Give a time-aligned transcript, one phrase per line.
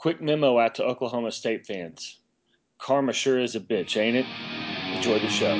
[0.00, 2.20] Quick memo out to Oklahoma State fans.
[2.78, 4.26] Karma sure is a bitch, ain't it?
[4.94, 5.52] Enjoy the show.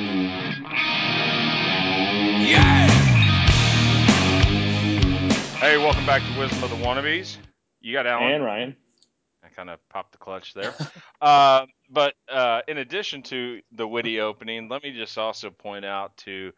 [2.47, 2.87] Yeah!
[5.59, 7.39] Hey, welcome back to Wisdom of the Wannabes.
[7.81, 8.31] You got Alan?
[8.31, 8.77] And Ryan.
[9.43, 10.73] I kind of popped the clutch there.
[11.21, 16.17] uh, but uh, in addition to the witty opening, let me just also point out
[16.19, 16.53] to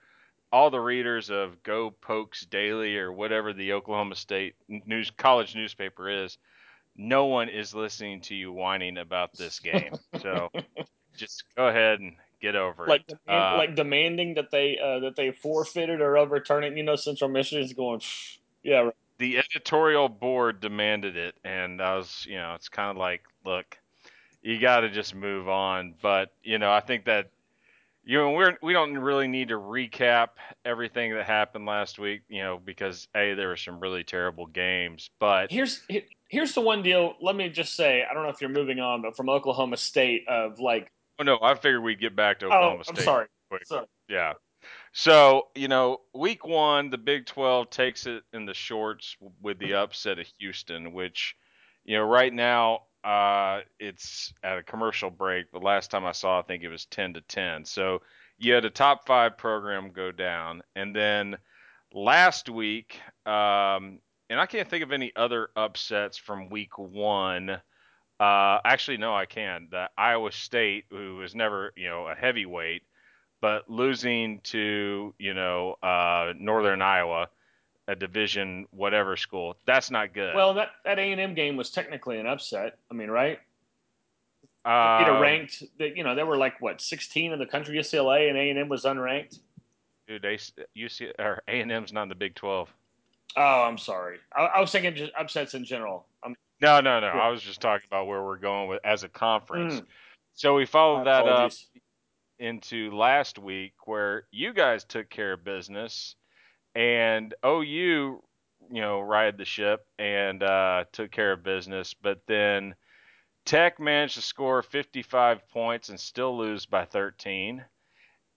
[0.52, 6.10] all the readers of Go Pokes Daily or whatever the Oklahoma State news college newspaper
[6.10, 6.36] is,
[7.00, 9.94] no one is listening to you whining about this game.
[10.20, 10.50] So
[11.16, 13.18] just go ahead and get over like it.
[13.26, 16.76] Demand, Uh, like demanding that they uh, that they forfeited or overturn it.
[16.76, 18.02] You know, Central Michigan's going,
[18.62, 18.94] yeah, right.
[19.18, 23.78] the editorial board demanded it, and I was, you know, it's kind of like, look,
[24.42, 25.94] you got to just move on.
[26.02, 27.30] But you know, I think that
[28.04, 30.28] you know we're we don't really need to recap
[30.66, 35.08] everything that happened last week, you know, because a there were some really terrible games,
[35.18, 37.14] but Here's he- here's the one deal.
[37.20, 40.26] Let me just say, I don't know if you're moving on, but from Oklahoma State
[40.28, 42.98] of like, oh no, I figured we'd get back to Oklahoma oh, State.
[42.98, 43.66] I'm sorry, quick.
[43.66, 43.86] sorry.
[44.08, 44.32] Yeah.
[44.92, 49.74] So, you know, week one, the Big 12 takes it in the shorts with the
[49.74, 51.34] upset of Houston, which,
[51.84, 55.50] you know, right now uh, it's at a commercial break.
[55.50, 57.64] The last time I saw, I think it was 10 to 10.
[57.64, 58.02] So
[58.38, 60.62] you had a top five program go down.
[60.76, 61.38] And then
[61.94, 64.00] last week, um,
[64.30, 67.50] and I can't think of any other upsets from week one.
[68.20, 69.68] Uh, actually, no, I can.
[69.70, 72.82] The Iowa State, who was never, you know, a heavyweight,
[73.40, 77.28] but losing to you know uh, Northern Iowa,
[77.88, 80.34] a Division whatever school, that's not good.
[80.34, 82.78] Well, that that A and M game was technically an upset.
[82.90, 83.40] I mean, right?
[84.64, 85.62] uh, Beat ranked.
[85.78, 88.58] That you know, they were like what 16 in the country, UCLA, and A and
[88.58, 89.40] M was unranked.
[90.06, 90.36] dude, they
[90.76, 92.72] UC or A and M's not in the Big Twelve.
[93.36, 94.18] Oh, I'm sorry.
[94.36, 96.06] I, I was thinking just upsets in general.
[96.24, 97.06] I'm, No, no, no.
[97.06, 97.20] Yeah.
[97.20, 99.74] I was just talking about where we're going with as a conference.
[99.74, 99.86] Mm.
[100.34, 101.52] So we followed that up
[102.38, 106.16] into last week where you guys took care of business
[106.74, 112.74] and OU, you know, ride the ship and uh, took care of business, but then
[113.44, 117.64] Tech managed to score 55 points and still lose by 13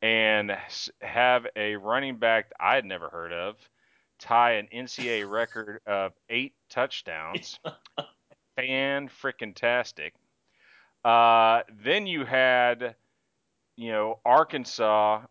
[0.02, 0.58] and
[1.02, 3.56] have a running back I had never heard of
[4.24, 7.60] tie an NCAA record of eight touchdowns.
[8.56, 10.14] Fan freaking tastic.
[11.04, 12.96] Uh, then you had,
[13.76, 15.22] you know, Arkansas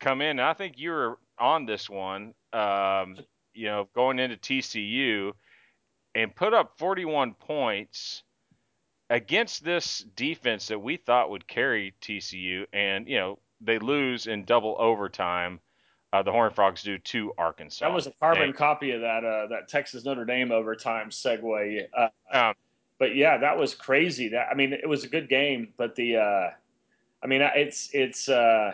[0.00, 0.40] come in.
[0.40, 2.34] I think you were on this one.
[2.52, 3.18] Um,
[3.54, 5.32] you know, going into TCU
[6.14, 8.22] and put up 41 points
[9.10, 14.44] against this defense that we thought would carry TCU, and you know they lose in
[14.44, 15.60] double overtime.
[16.12, 17.86] Uh, the Horned Frogs do to Arkansas.
[17.86, 21.86] That was a carbon And, copy of that uh, that Texas Notre Dame overtime segue.
[21.96, 22.54] Uh, um,
[22.98, 24.28] but yeah, that was crazy.
[24.28, 26.50] That I mean, it was a good game, but the uh,
[27.22, 28.28] I mean, it's it's.
[28.28, 28.72] Uh,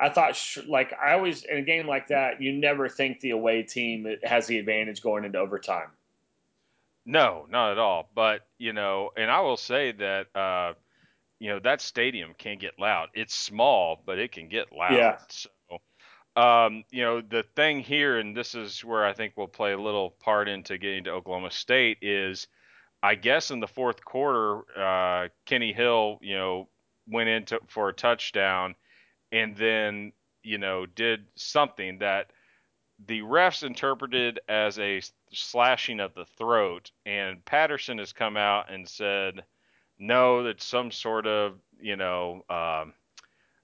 [0.00, 3.30] I thought sh- like I always in a game like that, you never think the
[3.30, 5.88] away team has the advantage going into overtime.
[7.04, 8.08] No, not at all.
[8.14, 10.72] But you know, and I will say that uh,
[11.38, 13.10] you know that stadium can get loud.
[13.14, 14.94] It's small, but it can get loud.
[14.94, 15.18] Yeah.
[15.28, 15.48] So,
[16.36, 19.80] um, you know, the thing here, and this is where I think we'll play a
[19.80, 22.48] little part into getting to Oklahoma State is,
[23.02, 26.68] I guess in the fourth quarter, uh, Kenny Hill, you know,
[27.06, 28.74] went into for a touchdown,
[29.30, 30.12] and then
[30.42, 32.30] you know did something that
[33.06, 38.88] the refs interpreted as a slashing of the throat, and Patterson has come out and
[38.88, 39.44] said,
[39.98, 42.94] no, that's some sort of you know um,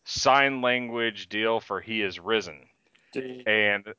[0.09, 2.67] sign language deal for he is risen,
[3.15, 3.95] and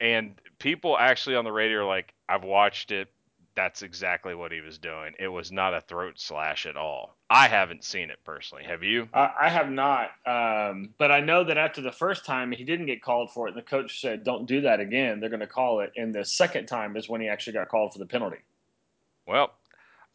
[0.00, 3.08] and people actually on the radio are like, I've watched it.
[3.54, 5.14] That's exactly what he was doing.
[5.18, 7.16] It was not a throat slash at all.
[7.30, 8.64] I haven't seen it personally.
[8.64, 9.08] Have you?
[9.14, 12.84] I, I have not, um, but I know that after the first time he didn't
[12.84, 15.46] get called for it, and the coach said, "Don't do that again." They're going to
[15.46, 18.38] call it, and the second time is when he actually got called for the penalty.
[19.26, 19.54] Well,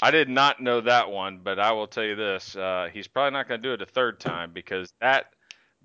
[0.02, 3.34] I did not know that one, but I will tell you this: uh, he's probably
[3.38, 5.28] not going to do it a third time because that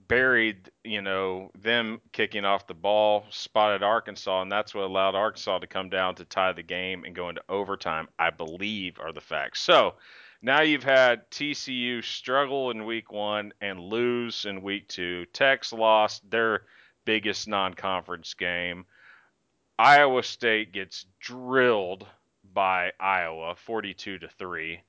[0.09, 5.59] buried, you know, them kicking off the ball, spotted Arkansas, and that's what allowed Arkansas
[5.59, 9.21] to come down to tie the game and go into overtime, I believe are the
[9.21, 9.61] facts.
[9.61, 9.95] So
[10.43, 15.27] now you've had TCU struggle in week one and lose in week two.
[15.33, 16.63] Tech's lost their
[17.05, 18.87] biggest non conference game.
[19.79, 22.07] Iowa State gets drilled
[22.57, 24.81] by Iowa 42 to 3.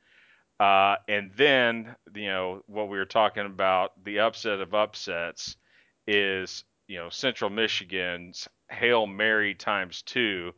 [0.57, 5.57] Uh, and then, you know, what we were talking about, the upset of upsets
[6.07, 10.53] is, you know, Central Michigan's Hail Mary times two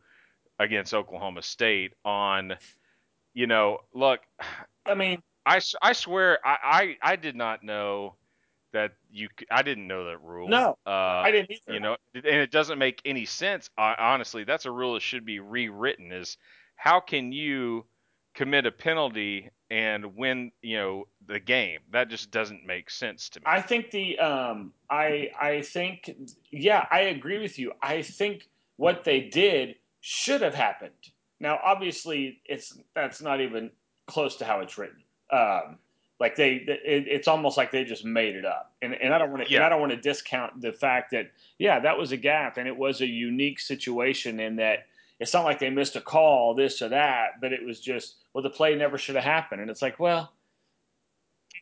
[0.59, 2.53] against Oklahoma State on,
[3.33, 4.19] you know, look.
[4.85, 6.57] I mean, I, I swear, I,
[7.01, 8.15] I, I did not know
[8.71, 10.47] that you, I didn't know that rule.
[10.47, 11.73] No, uh, I didn't either.
[11.73, 13.71] You know, and it doesn't make any sense.
[13.77, 16.11] Honestly, that's a rule that should be rewritten.
[16.11, 16.37] Is
[16.79, 17.85] how can you
[18.33, 21.81] commit a penalty and win, you know, the game.
[21.91, 23.43] That just doesn't make sense to me.
[23.45, 26.09] I think the um I I think
[26.51, 27.73] yeah, I agree with you.
[27.83, 28.47] I think
[28.77, 30.93] what they did should have happened.
[31.41, 33.71] Now, obviously, it's that's not even
[34.07, 35.03] close to how it's written.
[35.31, 35.77] Um,
[36.19, 38.73] like they, it, it's almost like they just made it up.
[38.81, 39.65] And, and I don't want to, yeah.
[39.65, 42.75] I don't want to discount the fact that yeah, that was a gap and it
[42.75, 44.87] was a unique situation in that
[45.19, 48.41] it's not like they missed a call, this or that, but it was just, well,
[48.41, 49.61] the play never should have happened.
[49.61, 50.31] And it's like, well,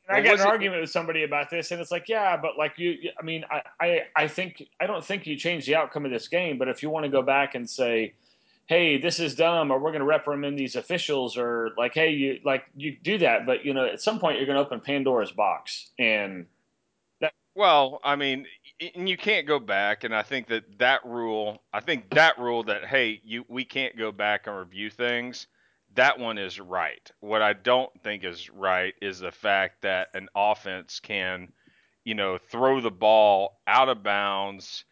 [0.09, 2.73] I got an it, argument with somebody about this, and it's like, yeah, but like
[2.77, 6.11] you, I mean, I, I, I think I don't think you change the outcome of
[6.11, 6.57] this game.
[6.57, 8.13] But if you want to go back and say,
[8.67, 12.39] hey, this is dumb, or we're going to reprimand these officials, or like, hey, you
[12.45, 15.31] like you do that, but you know, at some point you're going to open Pandora's
[15.31, 16.45] box, and.
[17.57, 18.45] Well, I mean,
[18.95, 22.63] and you can't go back and i think that that rule i think that rule
[22.63, 25.47] that hey you we can't go back and review things
[25.95, 27.11] that one is right.
[27.21, 31.51] What i don't think is right is the fact that an offense can
[32.03, 34.85] you know throw the ball out of bounds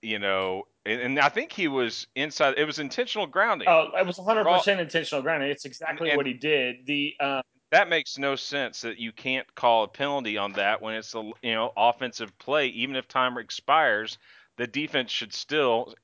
[0.00, 3.68] you know and, and i think he was inside it was intentional grounding.
[3.68, 5.50] Oh it was 100% intentional grounding.
[5.50, 6.86] It's exactly and, what he did.
[6.86, 10.94] The um, that makes no sense that you can't call a penalty on that when
[10.94, 12.68] it's a you know offensive play.
[12.68, 14.18] Even if time expires,
[14.56, 15.94] the defense should still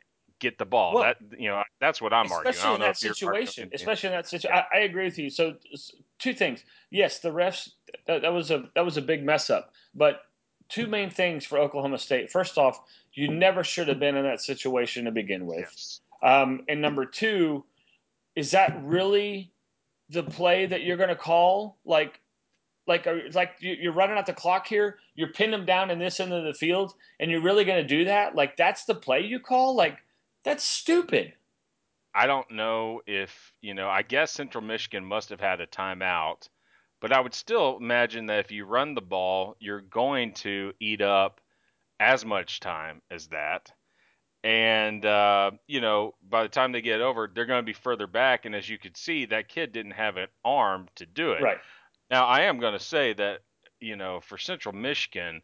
[0.40, 0.94] get the ball.
[0.94, 2.74] Well, that you know that's what I'm especially arguing.
[2.74, 5.30] in that situation, especially in that situation, I, I, agree with you.
[5.30, 5.54] So
[6.18, 6.64] two things.
[6.90, 7.70] Yes, the refs
[8.06, 10.22] that, that was a that was a big mess up, but
[10.68, 12.30] two main things for Oklahoma State.
[12.30, 12.80] First off,
[13.14, 15.60] you never should have been in that situation to begin with.
[15.60, 16.00] Yes.
[16.22, 17.64] Um, and number two,
[18.34, 19.52] is that really
[20.14, 22.20] the play that you're going to call like
[22.86, 26.20] like uh, like you're running out the clock here you're pinning them down in this
[26.20, 28.34] end of the field and you're really going to do that?
[28.34, 29.76] Like that's the play you call?
[29.76, 29.98] Like
[30.44, 31.32] that's stupid.
[32.14, 36.48] I don't know if you know i guess central michigan must have had a timeout
[37.00, 41.00] but i would still imagine that if you run the ball you're going to eat
[41.00, 41.40] up
[41.98, 43.72] as much time as that
[44.44, 48.06] and uh, you know by the time they get over they're going to be further
[48.06, 48.44] back.
[48.44, 51.42] And as you could see that kid didn't have an arm to do it.
[51.42, 51.58] Right.
[52.10, 53.40] Now i am going to say that
[53.80, 55.42] you know for central michigan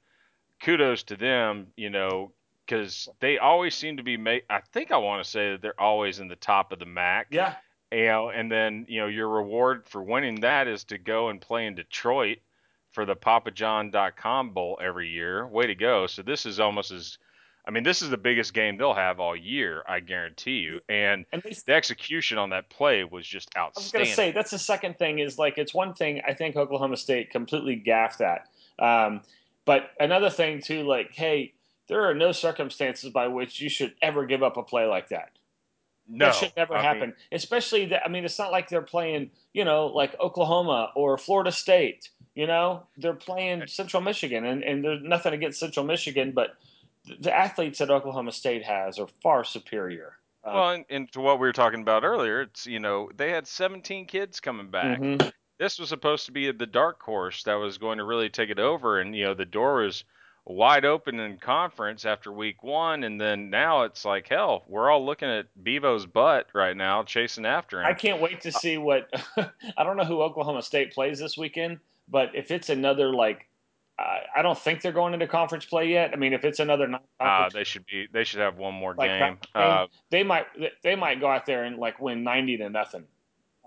[0.63, 2.33] kudos to them you know
[2.65, 5.81] because they always seem to be made i think i want to say that they're
[5.81, 7.29] always in the top of the MAC.
[7.31, 7.55] Yeah.
[7.91, 11.41] You know, and then you know your reward for winning that is to go and
[11.41, 12.39] play in detroit
[12.93, 15.47] for the papajohn.com bowl every year.
[15.47, 16.07] Way to go.
[16.07, 17.19] So this is almost as
[17.71, 20.81] I mean, this is the biggest game they'll have all year, I guarantee you.
[20.89, 23.85] And, and they, the execution on that play was just outstanding.
[23.85, 26.35] I was going to say that's the second thing is like it's one thing I
[26.35, 28.49] think Oklahoma State completely gaffed at,
[28.81, 29.21] um,
[29.67, 31.53] but another thing too, like hey,
[31.87, 35.31] there are no circumstances by which you should ever give up a play like that.
[36.09, 37.11] No, that should never I happen.
[37.11, 41.17] Mean, Especially that I mean, it's not like they're playing, you know, like Oklahoma or
[41.17, 42.09] Florida State.
[42.35, 46.57] You know, they're playing Central Michigan, and, and there's nothing against Central Michigan, but
[47.19, 50.15] the athletes that Oklahoma State has are far superior.
[50.45, 53.31] Um, well, and, and, to what we were talking about earlier, it's you know they
[53.31, 55.01] had 17 kids coming back.
[55.01, 55.29] Mm-hmm.
[55.59, 58.59] This was supposed to be the dark horse that was going to really take it
[58.59, 60.05] over, and you know the door was
[60.47, 64.65] wide open in conference after week one, and then now it's like hell.
[64.67, 67.87] We're all looking at Bevo's butt right now, chasing after him.
[67.87, 69.11] I can't wait to see what.
[69.77, 73.50] I don't know who Oklahoma State plays this weekend, but if it's another like
[74.37, 76.13] I don't think they're going into conference play yet.
[76.13, 78.07] I mean, if it's another non uh, they should be.
[78.13, 79.39] They should have one more like game.
[79.55, 80.47] Uh, they might.
[80.83, 83.05] They might go out there and like win ninety to nothing.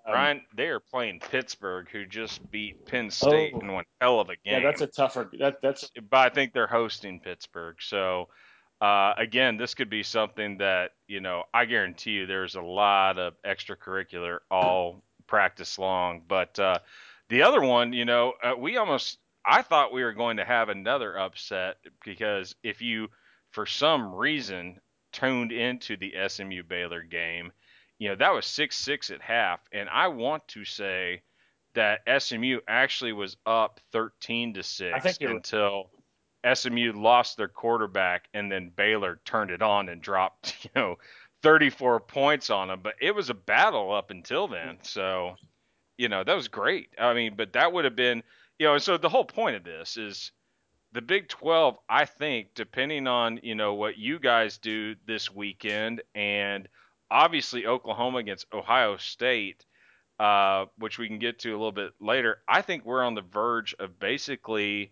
[0.05, 4.19] Um, Ryan, they are playing Pittsburgh, who just beat Penn State oh, in one hell
[4.19, 4.53] of a game.
[4.53, 5.29] Yeah, that's a tougher.
[5.39, 5.89] That, that's.
[6.09, 8.27] But I think they're hosting Pittsburgh, so
[8.81, 11.43] uh, again, this could be something that you know.
[11.53, 16.21] I guarantee you, there's a lot of extracurricular all practice long.
[16.27, 16.79] But uh,
[17.29, 20.69] the other one, you know, uh, we almost I thought we were going to have
[20.69, 23.09] another upset because if you,
[23.51, 24.79] for some reason,
[25.11, 27.51] tuned into the SMU Baylor game,
[27.99, 29.59] you know, that was 6 6 at half.
[29.71, 31.21] And I want to say
[31.75, 35.91] that SMU actually was up 13 to 6 until
[36.53, 40.95] SMU lost their quarterback and then Baylor turned it on and dropped, you know,
[41.43, 42.81] 34 points on them.
[42.83, 44.77] But it was a battle up until then.
[44.83, 45.35] So,
[45.97, 46.89] you know, that was great.
[46.99, 48.23] I mean, but that would have been,
[48.59, 50.31] you know, so the whole point of this is
[50.91, 56.01] the Big 12, I think, depending on, you know, what you guys do this weekend
[56.13, 56.67] and
[57.09, 59.65] obviously Oklahoma against Ohio State,
[60.19, 63.21] uh, which we can get to a little bit later, I think we're on the
[63.21, 64.91] verge of basically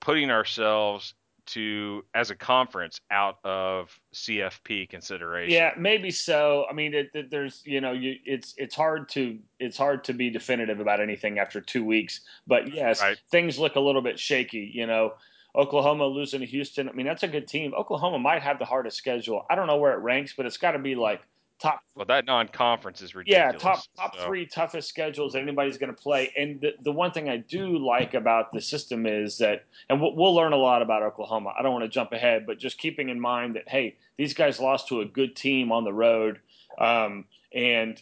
[0.00, 1.14] putting ourselves
[1.52, 5.52] to as a conference out of CFP consideration.
[5.52, 6.66] Yeah, maybe so.
[6.70, 10.12] I mean, it, it, there's you know, you, it's it's hard to it's hard to
[10.12, 12.20] be definitive about anything after two weeks.
[12.46, 13.18] But yes, right.
[13.30, 14.70] things look a little bit shaky.
[14.72, 15.14] You know,
[15.54, 16.88] Oklahoma losing to Houston.
[16.88, 17.74] I mean, that's a good team.
[17.74, 19.44] Oklahoma might have the hardest schedule.
[19.50, 21.20] I don't know where it ranks, but it's got to be like
[21.60, 21.82] top.
[21.94, 23.52] Well, that non-conference is ridiculous.
[23.54, 24.24] Yeah, top top so.
[24.24, 26.32] three toughest schedules anybody's going to play.
[26.36, 30.16] And the, the one thing I do like about the system is that, and we'll,
[30.16, 31.52] we'll learn a lot about Oklahoma.
[31.58, 34.58] I don't want to jump ahead, but just keeping in mind that hey, these guys
[34.58, 36.40] lost to a good team on the road,
[36.78, 38.00] um, and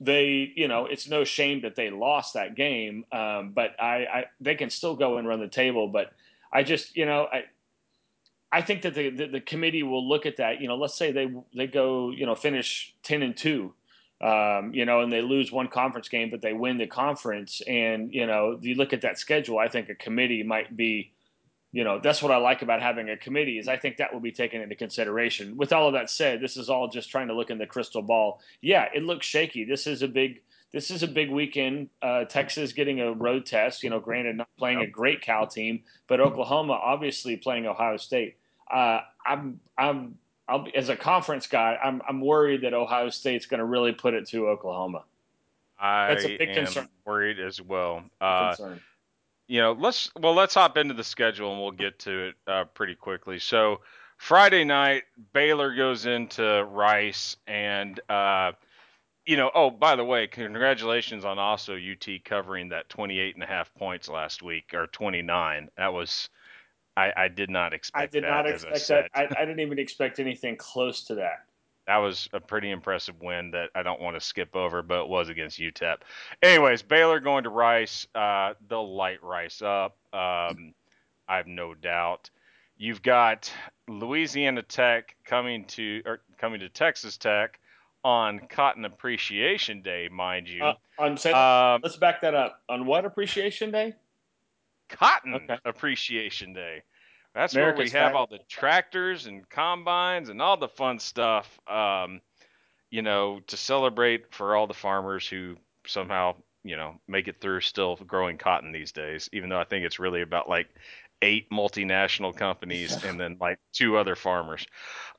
[0.00, 3.04] they, you know, it's no shame that they lost that game.
[3.10, 5.88] Um, but I, I, they can still go and run the table.
[5.88, 6.12] But
[6.52, 7.44] I just, you know, I
[8.50, 10.60] I think that the, the, the, committee will look at that.
[10.60, 13.74] You know, let's say they they go, you know, finish ten and two,
[14.22, 17.60] um, you know, and they lose one conference game, but they win the conference.
[17.66, 19.58] And you know, you look at that schedule.
[19.58, 21.12] I think a committee might be,
[21.72, 24.20] you know, that's what I like about having a committee is I think that will
[24.20, 25.56] be taken into consideration.
[25.56, 28.02] With all of that said, this is all just trying to look in the crystal
[28.02, 28.40] ball.
[28.62, 29.64] Yeah, it looks shaky.
[29.64, 30.40] This is a big
[30.72, 31.88] this is a big weekend.
[32.02, 33.82] Uh, Texas getting a road test.
[33.82, 38.36] You know, granted, not playing a great Cal team, but Oklahoma obviously playing Ohio State.
[38.70, 43.58] Uh, I'm I'm I'll, as a conference guy, I'm I'm worried that Ohio State's going
[43.58, 45.04] to really put it to Oklahoma.
[45.78, 46.88] I That's a big am concern.
[47.04, 48.02] worried as well.
[48.20, 48.54] Uh,
[49.46, 52.64] you know, let's well let's hop into the schedule and we'll get to it uh,
[52.64, 53.38] pretty quickly.
[53.38, 53.80] So
[54.16, 58.52] Friday night, Baylor goes into Rice and uh,
[59.28, 63.46] you know, oh, by the way, congratulations on also UT covering that 28 and a
[63.46, 65.68] half points last week or 29.
[65.76, 66.30] That was,
[66.98, 68.02] I, I did not expect.
[68.02, 69.36] I did that, not expect I that.
[69.38, 71.44] I, I, didn't even expect anything close to that.
[71.86, 75.08] That was a pretty impressive win that I don't want to skip over, but it
[75.08, 75.98] was against UTEP.
[76.42, 78.06] Anyways, Baylor going to Rice.
[78.14, 79.96] Uh, they'll light Rice up.
[80.12, 80.74] Um,
[81.28, 82.30] I have no doubt.
[82.76, 83.52] You've got
[83.88, 87.60] Louisiana Tech coming to or coming to Texas Tech
[88.04, 90.64] on Cotton Appreciation Day, mind you.
[90.64, 92.60] Uh, on say, um, let's back that up.
[92.68, 93.94] On what Appreciation Day?
[94.88, 95.58] Cotton okay.
[95.64, 96.82] Appreciation Day.
[97.38, 101.60] That's America's where we have all the tractors and combines and all the fun stuff.
[101.68, 102.20] Um,
[102.90, 107.60] you know, to celebrate for all the farmers who somehow you know make it through
[107.60, 109.30] still growing cotton these days.
[109.32, 110.68] Even though I think it's really about like
[111.22, 114.66] eight multinational companies and then like two other farmers.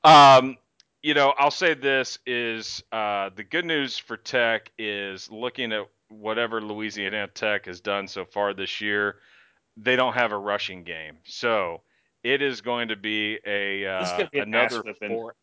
[0.04, 0.58] Um,
[1.02, 5.88] you know, I'll say this is uh, the good news for Tech is looking at
[6.10, 9.16] whatever Louisiana Tech has done so far this year,
[9.78, 11.82] they don't have a rushing game, so
[12.24, 15.36] it is going to be a uh, be another four.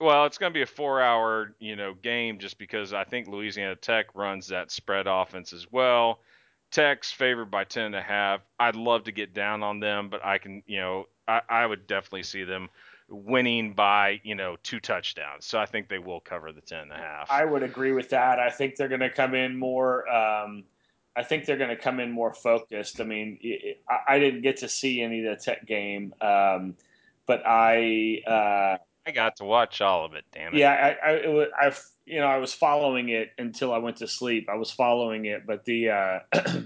[0.00, 3.76] Well, it's going to be a four-hour, you know, game just because I think Louisiana
[3.76, 6.18] Tech runs that spread offense as well.
[6.72, 8.40] Tech's favored by ten and a half.
[8.58, 11.86] I'd love to get down on them, but I can, you know, I, I would
[11.86, 12.68] definitely see them
[13.08, 15.44] winning by you know two touchdowns.
[15.44, 17.30] So I think they will cover the ten and a half.
[17.30, 18.38] I would agree with that.
[18.38, 20.08] I think they're going to come in more.
[20.08, 20.64] Um,
[21.14, 23.00] I think they're going to come in more focused.
[23.00, 23.38] I mean,
[23.88, 26.74] I, I, didn't get to see any of the Tech game, um,
[27.26, 28.22] but I.
[28.26, 30.24] Uh, I got to watch all of it.
[30.32, 30.58] Damn it!
[30.58, 31.72] Yeah, I, I, it was, I,
[32.06, 34.48] you know, I was following it until I went to sleep.
[34.48, 36.18] I was following it, but the uh,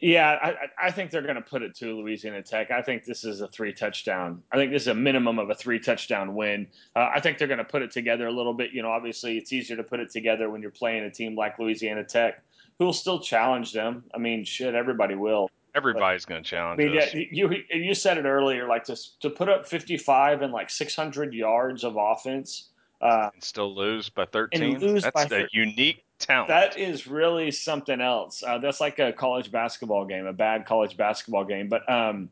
[0.00, 2.70] Yeah, I, I think they're going to put it to Louisiana Tech.
[2.70, 4.42] I think this is a three touchdown.
[4.52, 6.66] I think this is a minimum of a three touchdown win.
[6.94, 8.72] Uh, I think they're going to put it together a little bit.
[8.72, 11.58] You know, obviously it's easier to put it together when you're playing a team like
[11.58, 12.42] Louisiana Tech,
[12.80, 14.02] who will still challenge them.
[14.14, 15.50] I mean, shit, everybody will.
[15.74, 17.14] Everybody's going to challenge I mean, us.
[17.14, 21.32] Yeah, you you said it earlier, like to to put up 55 and like 600
[21.32, 22.70] yards of offense.
[23.00, 25.00] Uh, and still lose by 13.
[25.00, 26.48] That's a unique talent.
[26.48, 28.42] That is really something else.
[28.42, 31.68] Uh, that's like a college basketball game, a bad college basketball game.
[31.68, 32.30] But um,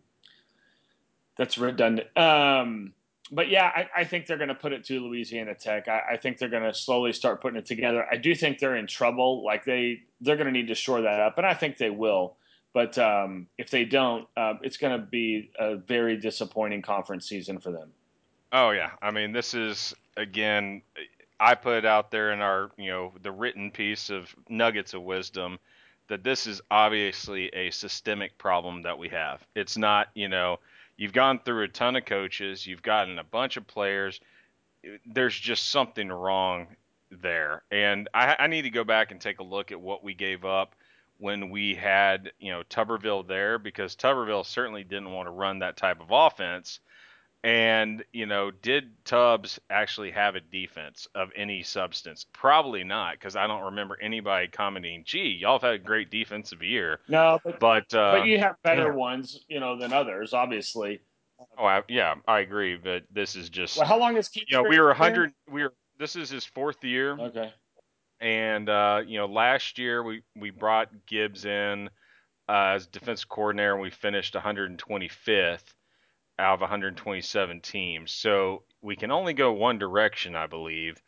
[1.36, 2.08] that's redundant.
[2.16, 2.94] Um,
[3.30, 5.88] but yeah, I, I, think they're going to put it to Louisiana Tech.
[5.88, 8.06] I, I think they're going to slowly start putting it together.
[8.10, 9.44] I do think they're in trouble.
[9.44, 12.36] Like they, they're going to need to shore that up, and I think they will.
[12.72, 17.58] But um, if they don't, uh, it's going to be a very disappointing conference season
[17.58, 17.90] for them.
[18.52, 20.82] Oh yeah, I mean this is again,
[21.38, 25.02] I put it out there in our you know the written piece of nuggets of
[25.02, 25.58] wisdom
[26.08, 29.46] that this is obviously a systemic problem that we have.
[29.54, 30.60] It's not you know
[30.98, 34.20] you've gone through a ton of coaches, you've gotten a bunch of players.
[35.06, 36.66] There's just something wrong
[37.10, 40.12] there, and I, I need to go back and take a look at what we
[40.12, 40.74] gave up
[41.18, 45.76] when we had you know Tuberville there because Tuberville certainly didn't want to run that
[45.76, 46.80] type of offense.
[47.44, 52.26] And you know, did Tubbs actually have a defense of any substance?
[52.32, 56.64] Probably not, because I don't remember anybody commenting, "Gee, y'all have had a great defensive
[56.64, 58.94] year." No, but but uh, but you have better yeah.
[58.94, 61.00] ones, you know, than others, obviously.
[61.56, 64.44] Oh, I, yeah, I agree, but this is just Well, how long is Keith?
[64.48, 65.32] you know we were 100.
[65.48, 67.16] We were this is his fourth year.
[67.18, 67.52] Okay.
[68.20, 71.88] And uh, you know, last year we we brought Gibbs in
[72.48, 75.74] uh, as defensive coordinator, and we finished 125th
[76.38, 78.12] out of 127 teams.
[78.12, 81.00] So we can only go one direction, I believe.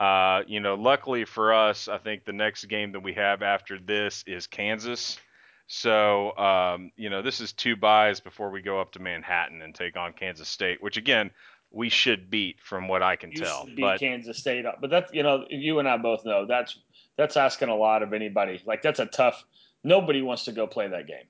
[0.00, 3.78] Uh, you know, luckily for us, I think the next game that we have after
[3.78, 5.18] this is Kansas.
[5.66, 9.74] So, um, you know, this is two buys before we go up to Manhattan and
[9.74, 11.30] take on Kansas State, which again,
[11.70, 13.64] we should beat from what I can You tell.
[13.66, 16.78] beat But Kansas State, but that's you know you and I both know that's
[17.16, 18.60] that's asking a lot of anybody.
[18.66, 19.42] Like that's a tough.
[19.82, 21.26] Nobody wants to go play that game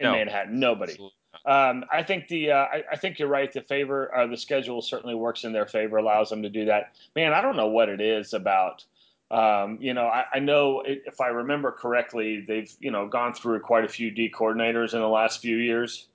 [0.00, 0.12] in No.
[0.12, 0.58] Manhattan.
[0.58, 0.92] Nobody.
[0.92, 3.52] Absolutely Um, I think the uh, I, I think you're right.
[3.52, 6.92] The favor, uh, the schedule certainly works in their favor, allows them to do that.
[7.14, 8.84] Man, I don't know what it is about.
[9.30, 13.60] Um, you know, I, I know if I remember correctly, they've you know gone through
[13.60, 16.08] quite a few D coordinators in the last few years.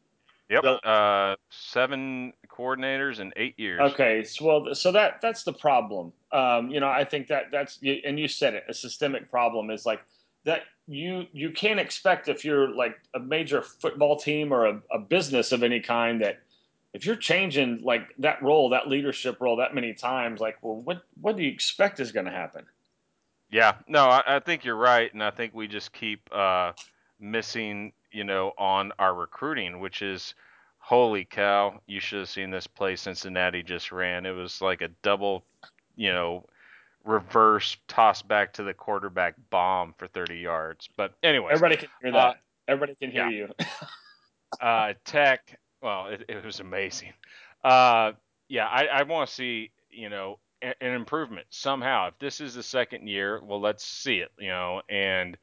[0.49, 0.63] Yep.
[0.63, 3.79] So- Uh, seven coordinators in eight years.
[3.93, 6.11] Okay, so well, so that that's the problem.
[6.31, 8.63] Um, you know, I think that that's and you said it.
[8.67, 10.01] A systemic problem is like
[10.45, 10.63] that.
[10.91, 15.51] You you can't expect if you're like a major football team or a, a business
[15.51, 16.39] of any kind that
[16.93, 21.03] if you're changing like that role, that leadership role that many times, like, well, what
[21.22, 22.65] what do you expect is going to happen?
[23.51, 23.75] Yeah.
[23.88, 26.74] No, I, I think you're right, and I think we just keep uh,
[27.19, 30.34] missing, you know, on our recruiting, which is,
[30.80, 31.80] holy cow!
[31.86, 34.25] You should have seen this play Cincinnati just ran.
[34.25, 35.43] It was like a double,
[35.95, 36.45] you know,
[37.10, 40.88] reverse toss back to the quarterback bomb for 30 yards.
[40.95, 42.17] But anyway, Everybody can hear that.
[42.17, 42.34] Uh,
[42.67, 43.48] Everybody can hear yeah.
[43.48, 43.65] you.
[44.62, 47.13] uh, Tech, well, it, it was amazing.
[47.63, 48.12] Uh,
[48.48, 52.08] yeah, I, I want to see, you know, a- an improvement somehow.
[52.10, 54.82] If this is the second year, well, let's see it, you know.
[54.88, 55.36] And,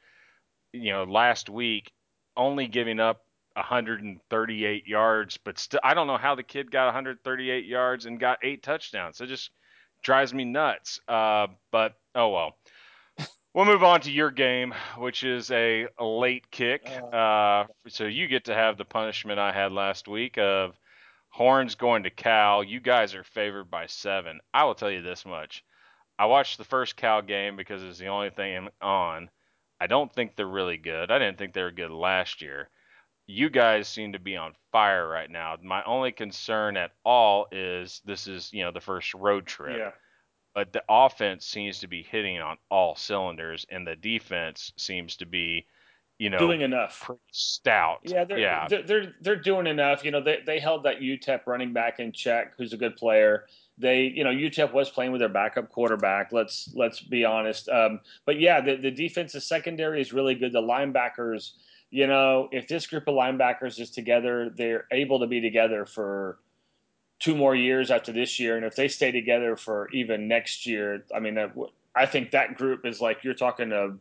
[0.73, 1.91] you know, last week,
[2.37, 3.23] only giving up
[3.55, 8.39] 138 yards, but still, I don't know how the kid got 138 yards and got
[8.45, 9.17] eight touchdowns.
[9.17, 9.51] So just
[10.03, 11.01] drives me nuts.
[11.09, 12.57] Uh, but, oh well.
[13.55, 16.87] We'll move on to your game, which is a, a late kick.
[17.11, 20.79] Uh, so you get to have the punishment I had last week of
[21.31, 22.63] Horns going to Cal.
[22.63, 24.41] You guys are favored by seven.
[24.53, 25.65] I will tell you this much.
[26.19, 29.31] I watched the first Cal game because it's the only thing on.
[29.81, 31.11] I don't think they're really good.
[31.11, 32.69] I didn't think they were good last year.
[33.29, 35.57] You guys seem to be on fire right now.
[35.63, 39.91] My only concern at all is this is, you know, the first road trip yeah.
[40.55, 45.27] but the offense seems to be hitting on all cylinders, and the defense seems to
[45.27, 45.67] be,
[46.19, 47.03] you know, Doing enough.
[47.05, 47.99] pretty stout.
[48.05, 50.05] Yeah, they're, yeah, they're they're they're doing enough.
[50.05, 53.45] You know, they they held that UTEP running back in check, who's a good player.
[53.77, 56.33] They, you know, UTEP was playing with their backup quarterback.
[56.33, 57.69] Let's let's be honest.
[57.69, 60.53] Um, but yeah, the the defensive secondary is really good.
[60.53, 61.53] The linebackers,
[61.91, 66.39] you know, if this group of linebackers is together, they're able to be together for
[67.19, 71.05] two more years after this year, and if they stay together for even next year,
[71.15, 71.39] I mean,
[71.95, 73.99] I think that group is like you're talking of,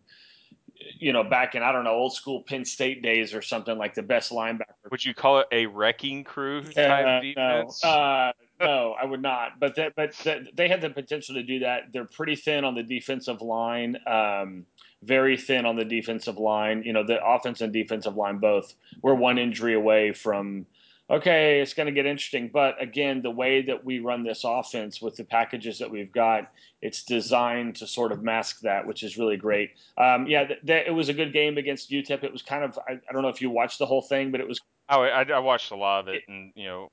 [0.99, 3.93] you know, back in I don't know old school Penn State days or something like
[3.93, 4.91] the best linebacker.
[4.91, 7.81] would you call it a wrecking crew type Uh, defense?
[7.83, 9.59] No, uh, no, I would not.
[9.59, 11.93] But that, but that, they have the potential to do that.
[11.93, 13.97] They're pretty thin on the defensive line.
[14.05, 14.65] Um,
[15.03, 16.83] very thin on the defensive line.
[16.83, 18.73] You know, the offense and defensive line both.
[19.01, 20.65] We're one injury away from.
[21.07, 22.49] Okay, it's going to get interesting.
[22.51, 26.51] But again, the way that we run this offense with the packages that we've got,
[26.81, 29.73] it's designed to sort of mask that, which is really great.
[29.99, 32.23] Um, yeah, th- th- it was a good game against UTEP.
[32.23, 34.41] It was kind of, I, I don't know if you watched the whole thing, but
[34.41, 36.91] it was oh, I, I watched a lot of it, and you know,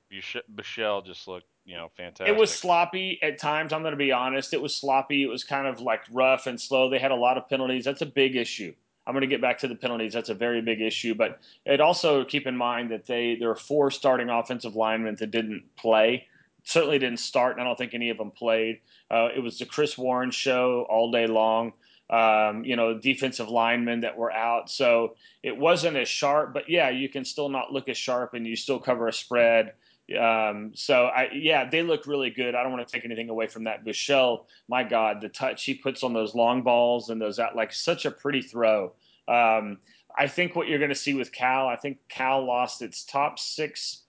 [0.55, 2.29] Buechele just looked, you know, fantastic.
[2.29, 3.72] It was sloppy at times.
[3.72, 4.53] I'm going to be honest.
[4.53, 5.22] It was sloppy.
[5.22, 6.90] It was kind of like rough and slow.
[6.90, 7.85] They had a lot of penalties.
[7.85, 8.75] That's a big issue.
[9.07, 10.12] I'm going to get back to the penalties.
[10.12, 11.14] That's a very big issue.
[11.14, 15.31] But it also keep in mind that they there are four starting offensive linemen that
[15.31, 16.27] didn't play.
[16.64, 18.81] Certainly didn't start, and I don't think any of them played.
[19.11, 21.72] Uh, it was the Chris Warren show all day long.
[22.12, 24.70] um, you know, defensive linemen that were out.
[24.70, 28.46] So it wasn't as sharp, but yeah, you can still not look as sharp and
[28.46, 29.72] you still cover a spread.
[30.21, 32.55] Um, so I, yeah, they look really good.
[32.55, 33.85] I don't want to take anything away from that.
[33.85, 37.73] Buechele, my God, the touch he puts on those long balls and those out, like
[37.73, 38.93] such a pretty throw.
[39.29, 39.79] Um,
[40.17, 43.38] I think what you're going to see with Cal, I think Cal lost its top
[43.38, 44.03] six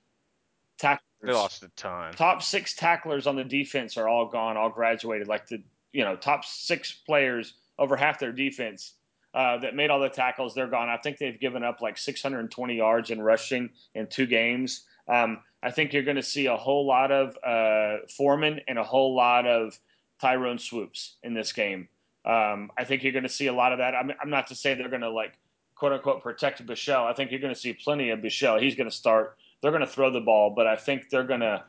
[0.77, 1.01] tacklers.
[1.21, 2.13] They lost a ton.
[2.13, 5.27] Top six tacklers on the defense are all gone, all graduated.
[5.27, 8.93] Like the you know top six players, over half their defense
[9.33, 10.89] uh, that made all the tackles, they're gone.
[10.89, 14.85] I think they've given up like 620 yards in rushing in two games.
[15.07, 18.83] Um, I think you're going to see a whole lot of uh, Foreman and a
[18.83, 19.79] whole lot of
[20.19, 21.87] Tyrone Swoopes in this game.
[22.25, 23.95] Um, I think you're going to see a lot of that.
[23.95, 25.37] I'm, I'm not to say they're going to like
[25.75, 27.05] quote unquote protect Buechele.
[27.05, 28.61] I think you're going to see plenty of Buechele.
[28.61, 29.37] He's going to start.
[29.61, 31.63] They're going to throw the ball, but I think they're going to.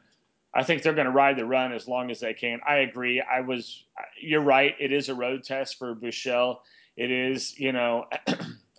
[0.56, 2.60] I think they're going to ride the run as long as they can.
[2.66, 3.20] I agree.
[3.20, 3.84] I was.
[4.20, 4.74] You're right.
[4.78, 6.58] It is a road test for Buechele.
[6.96, 7.58] It is.
[7.58, 8.06] You know,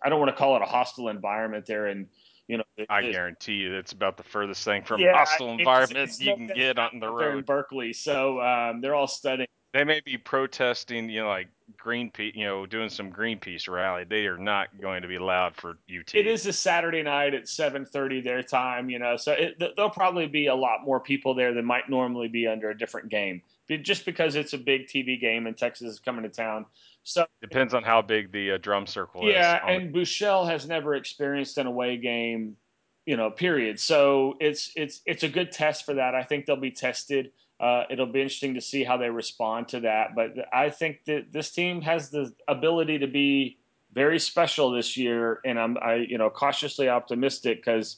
[0.03, 2.07] I don't want to call it a hostile environment there in
[2.47, 6.09] you know, it, I guarantee you, it's about the furthest thing from yeah, hostile environment
[6.09, 7.39] it's, it's you can get on the road.
[7.39, 9.47] in Berkeley, so um, they're all studying.
[9.73, 14.05] They may be protesting, you know, like Greenpeace, you know, doing some Greenpeace rally.
[14.07, 16.13] They are not going to be allowed for UT.
[16.13, 20.27] It is a Saturday night at 7:30 their time, you know, so it, there'll probably
[20.27, 23.41] be a lot more people there than might normally be under a different game,
[23.81, 26.65] just because it's a big TV game and Texas is coming to town.
[27.05, 29.35] So depends on how big the uh, drum circle yeah, is.
[29.35, 32.57] Yeah, and Buechele has never experienced an away game,
[33.05, 33.79] you know, period.
[33.79, 36.15] So it's it's it's a good test for that.
[36.15, 37.31] I think they'll be tested.
[37.59, 40.15] Uh, it'll be interesting to see how they respond to that.
[40.15, 43.59] But I think that this team has the ability to be
[43.93, 47.97] very special this year, and I'm I you know cautiously optimistic because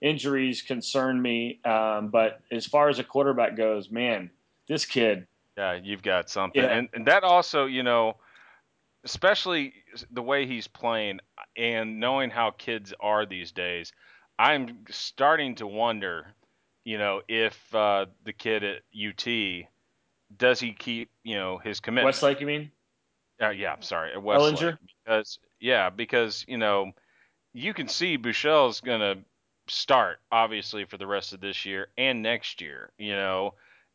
[0.00, 1.60] injuries concern me.
[1.64, 4.30] Um, but as far as a quarterback goes, man,
[4.66, 5.28] this kid.
[5.56, 6.76] Yeah, you've got something, yeah.
[6.76, 8.16] and and that also, you know
[9.04, 9.74] especially
[10.10, 11.20] the way he's playing
[11.56, 13.92] and knowing how kids are these days,
[14.38, 16.26] I'm starting to wonder,
[16.84, 19.66] you know, if uh, the kid at UT
[20.36, 22.06] does he keep, you know, his commitment.
[22.06, 22.70] Westlake, you mean?
[23.40, 24.56] Uh, yeah, I'm sorry, Westlake.
[24.56, 24.78] Ehlinger?
[25.04, 26.92] Because yeah, because you know,
[27.52, 29.16] you can see Buechele's gonna
[29.68, 33.54] start obviously for the rest of this year and next year, you know,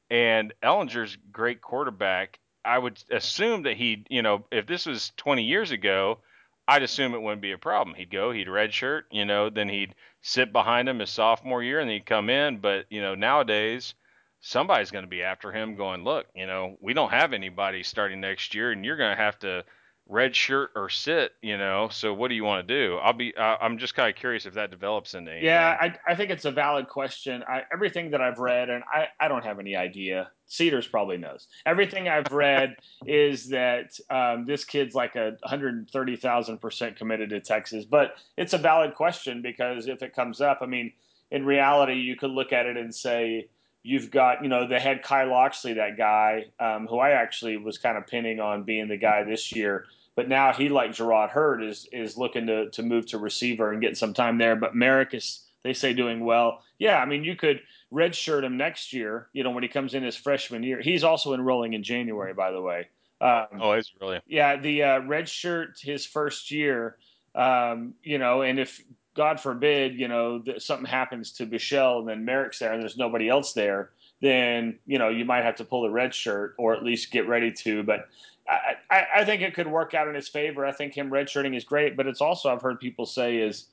[0.09, 5.43] and Ehlinger's great quarterback I would assume that he, you know, if this was 20
[5.43, 6.19] years ago,
[6.67, 7.95] I'd assume it wouldn't be a problem.
[7.95, 11.89] He'd go, he'd redshirt, you know, then he'd sit behind him his sophomore year, and
[11.89, 12.59] he'd come in.
[12.59, 13.93] But you know, nowadays,
[14.39, 18.21] somebody's going to be after him, going, look, you know, we don't have anybody starting
[18.21, 19.65] next year, and you're going to have to
[20.07, 21.87] red shirt or sit, you know.
[21.91, 22.97] So what do you want to do?
[22.97, 23.33] I'll be.
[23.35, 25.45] Uh, I'm just kind of curious if that develops into anything.
[25.45, 27.43] Yeah, I, I think it's a valid question.
[27.47, 30.29] I, everything that I've read, and I, I don't have any idea.
[30.45, 31.47] Cedars probably knows.
[31.65, 37.85] Everything I've read is that um, this kid's like a 130,000 percent committed to Texas.
[37.85, 40.91] But it's a valid question because if it comes up, I mean,
[41.31, 43.47] in reality, you could look at it and say.
[43.83, 47.77] You've got, you know, they had Kai Locksley, that guy, um, who I actually was
[47.77, 51.63] kind of pinning on being the guy this year but now he, like Jerrod Heard,
[51.63, 54.55] is is looking to to move to receiver and get some time there.
[54.55, 56.61] But Merrick is, they say, doing well.
[56.77, 59.29] Yeah, I mean, you could redshirt him next year.
[59.33, 62.51] You know, when he comes in his freshman year, he's also enrolling in January, by
[62.51, 62.89] the way.
[63.21, 64.19] Um, oh, is really?
[64.27, 66.97] Yeah, the uh, redshirt his first year.
[67.33, 68.83] Um, you know, and if
[69.15, 72.97] God forbid, you know, that something happens to Buechele and then Merrick's there and there's
[72.97, 76.73] nobody else there, then you know you might have to pull the red shirt or
[76.73, 77.83] at least get ready to.
[77.83, 78.07] But
[78.49, 80.65] I, I, think it could work out in his favor.
[80.65, 83.67] I think him redshirting is great, but it's also I've heard people say is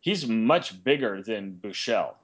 [0.00, 2.14] he's much bigger than Buechele.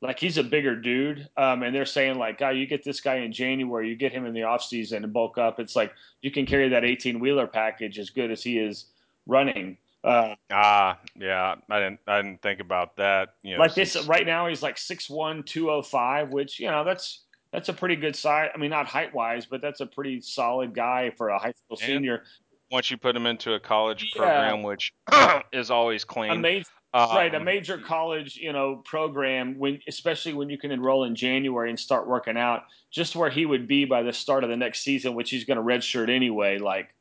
[0.00, 3.16] Like he's a bigger dude, um, and they're saying like, "Guy, you get this guy
[3.16, 5.60] in January, you get him in the offseason and bulk up.
[5.60, 8.86] It's like you can carry that 18 wheeler package as good as he is
[9.26, 13.34] running." Uh, ah, yeah, I didn't, I didn't think about that.
[13.42, 13.92] You know, like since...
[13.92, 18.16] this right now, he's like 6'1", 205, which you know that's that's a pretty good
[18.16, 18.50] size.
[18.54, 21.78] I mean, not height wise, but that's a pretty solid guy for a high school
[21.78, 22.24] and senior.
[22.70, 24.22] Once you put him into a college yeah.
[24.22, 24.92] program, which
[25.52, 26.32] is always clean.
[26.32, 26.64] Amazing.
[26.94, 31.14] Um, right, a major college, you know, program when, especially when you can enroll in
[31.14, 34.58] January and start working out, just where he would be by the start of the
[34.58, 36.58] next season, which he's going to redshirt anyway.
[36.58, 36.94] Like,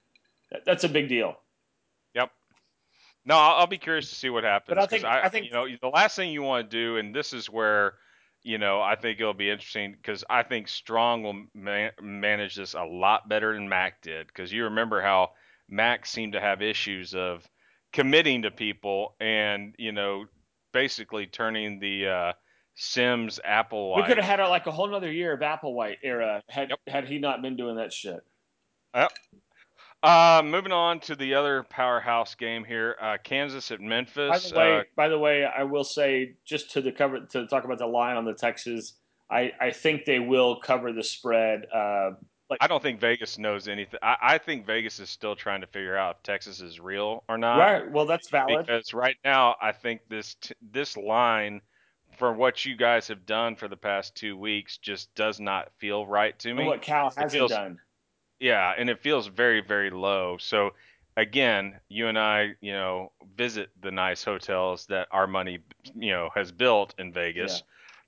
[0.65, 1.40] that's a big deal.
[3.25, 4.69] No, I'll, I'll be curious to see what happens.
[4.69, 6.97] But I think, I, I think, you know, the last thing you want to do,
[6.97, 7.93] and this is where
[8.43, 12.73] you know, I think it'll be interesting because I think Strong will man- manage this
[12.73, 14.27] a lot better than Mac did.
[14.27, 15.31] Because you remember how
[15.69, 17.47] Mac seemed to have issues of
[17.93, 20.25] committing to people and, you know,
[20.73, 22.33] basically turning the uh,
[22.75, 23.97] Simms Applewhite.
[23.97, 26.79] We could have had a, like a whole other year of Applewhite era had yep.
[26.87, 28.21] had he not been doing that shit.
[28.95, 29.11] Yep.
[30.03, 34.29] Uh, moving on to the other powerhouse game here, uh, Kansas at Memphis.
[34.29, 37.45] By the way, uh, by the way, I will say just to the cover to
[37.45, 38.93] talk about the line on the Texas.
[39.29, 41.67] I, I think they will cover the spread.
[41.73, 42.11] Uh,
[42.49, 43.99] like I don't think Vegas knows anything.
[44.01, 47.37] I, I think Vegas is still trying to figure out if Texas is real or
[47.37, 47.59] not.
[47.59, 47.89] right.
[47.91, 48.65] Well, that's valid.
[48.65, 51.61] Because right now, I think this t- this line,
[52.17, 56.05] for what you guys have done for the past two weeks, just does not feel
[56.07, 56.61] right to me.
[56.61, 57.79] And what Cal hasn't feels- done.
[58.41, 60.37] Yeah, and it feels very, very low.
[60.39, 60.71] So
[61.15, 65.59] again, you and I, you know, visit the nice hotels that our money,
[65.95, 67.63] you know, has built in Vegas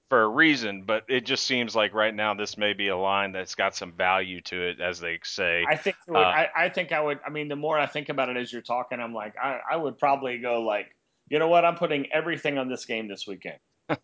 [0.09, 3.31] for a reason, but it just seems like right now this may be a line
[3.31, 5.65] that's got some value to it, as they say.
[5.69, 7.19] I think Uh, I, I think I would.
[7.25, 9.75] I mean, the more I think about it as you're talking, I'm like, I, I
[9.75, 10.95] would probably go like,
[11.29, 11.63] you know what?
[11.63, 13.57] I'm putting everything on this game this weekend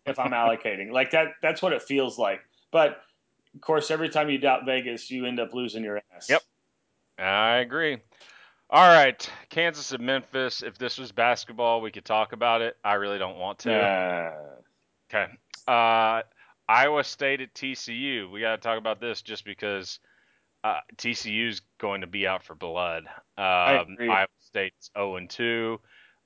[0.06, 0.90] if I'm allocating.
[0.90, 1.28] Like that.
[1.42, 2.40] That's what it feels like.
[2.72, 3.00] But
[3.54, 6.28] of course, every time you doubt Vegas, you end up losing your ass.
[6.28, 6.42] Yep.
[7.18, 7.98] I agree.
[8.70, 10.62] All right, Kansas and Memphis.
[10.62, 12.76] If this was basketball, we could talk about it.
[12.84, 13.74] I really don't want to.
[13.74, 14.32] Uh,
[15.12, 15.26] Okay.
[15.66, 16.22] Uh,
[16.68, 18.30] Iowa State at TCU.
[18.30, 19.98] We got to talk about this just because
[20.62, 23.04] uh, TCU's going to be out for blood.
[23.36, 23.96] Um.
[24.00, 25.80] Iowa State's 0 and 2.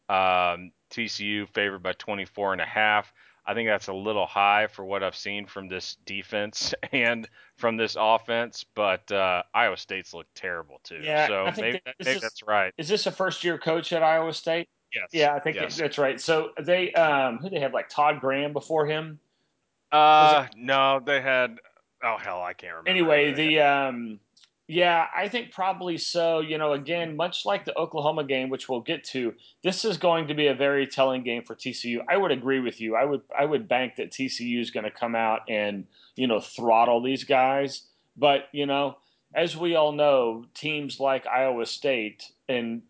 [0.09, 3.11] Um, TCU favored by 24 and a half.
[3.47, 7.77] I think that's a little high for what I've seen from this defense and from
[7.77, 11.01] this offense, but uh, Iowa State's looked terrible too.
[11.03, 12.73] Yeah, so maybe, that maybe is- that's right.
[12.79, 14.69] is this a first year coach at Iowa State?
[14.95, 15.09] Yes.
[15.13, 15.77] Yeah, I think yes.
[15.77, 16.21] that's right.
[16.21, 19.19] So they um who they have like Todd Graham before him.
[19.91, 21.59] Uh, no, they had.
[22.03, 22.91] Oh hell, I can't remember.
[22.91, 24.21] Anyway, the um
[24.67, 26.41] yeah, I think probably so.
[26.41, 30.29] You know, again, much like the Oklahoma game, which we'll get to, this is going
[30.29, 31.99] to be a very telling game for TCU.
[32.09, 32.97] I would agree with you.
[32.97, 36.41] I would I would bank that TCU is going to come out and you know
[36.41, 37.83] throttle these guys.
[38.17, 38.97] But you know,
[39.35, 42.83] as we all know, teams like Iowa State, and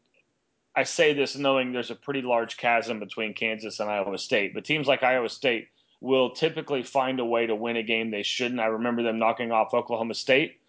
[0.77, 4.65] I say this knowing there's a pretty large chasm between Kansas and Iowa State, but
[4.65, 5.69] teams like Iowa State
[6.01, 8.61] will typically find a way to win a game they shouldn't.
[8.61, 10.61] I remember them knocking off Oklahoma State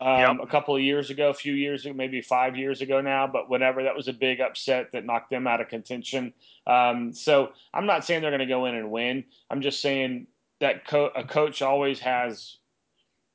[0.00, 0.36] um, Yep.
[0.42, 3.48] a couple of years ago, a few years ago, maybe five years ago now, but
[3.48, 3.82] whatever.
[3.82, 6.32] That was a big upset that knocked them out of contention.
[6.66, 9.24] Um, so I'm not saying they're going to go in and win.
[9.50, 10.26] I'm just saying
[10.60, 12.56] that co- a coach always has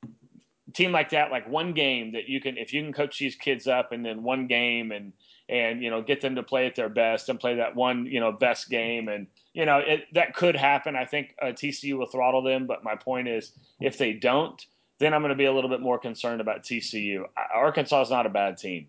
[0.03, 3.35] a team like that, like one game that you can, if you can coach these
[3.35, 5.13] kids up and then one game and,
[5.47, 8.19] and, you know, get them to play at their best and play that one, you
[8.19, 9.07] know, best game.
[9.07, 10.95] And, you know, it, that could happen.
[10.95, 12.67] I think uh, TCU will throttle them.
[12.67, 14.63] But my point is, if they don't,
[14.99, 17.23] then I'm going to be a little bit more concerned about TCU.
[17.53, 18.87] Arkansas is not a bad team.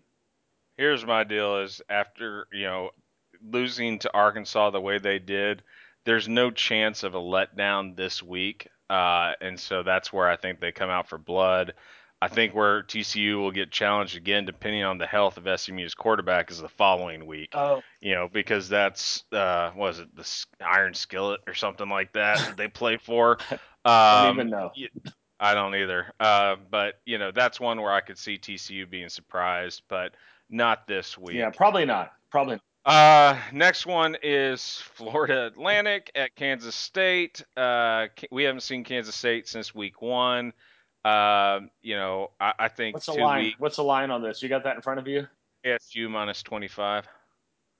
[0.77, 2.91] Here's my deal: is after you know
[3.43, 5.63] losing to Arkansas the way they did,
[6.05, 10.59] there's no chance of a letdown this week, uh, and so that's where I think
[10.59, 11.73] they come out for blood.
[12.23, 16.51] I think where TCU will get challenged again, depending on the health of SMU's quarterback,
[16.51, 17.49] is the following week.
[17.53, 22.13] Oh, You know, because that's uh, what is it the Iron Skillet or something like
[22.13, 23.39] that that they play for.
[23.85, 24.71] I Um, don't even know.
[25.41, 26.13] I don't either.
[26.19, 30.13] Uh, but you know, that's one where I could see TCU being surprised, but
[30.49, 31.35] not this week.
[31.35, 32.13] Yeah, probably not.
[32.29, 32.53] Probably.
[32.55, 32.61] Not.
[32.83, 37.43] Uh, next one is Florida Atlantic at Kansas State.
[37.57, 40.53] Uh, we haven't seen Kansas State since week one.
[41.03, 43.43] Um, you know, I, I think What's the line?
[43.43, 44.43] week What's the line on this?
[44.43, 45.27] You got that in front of you?
[45.65, 47.07] ASU minus 25.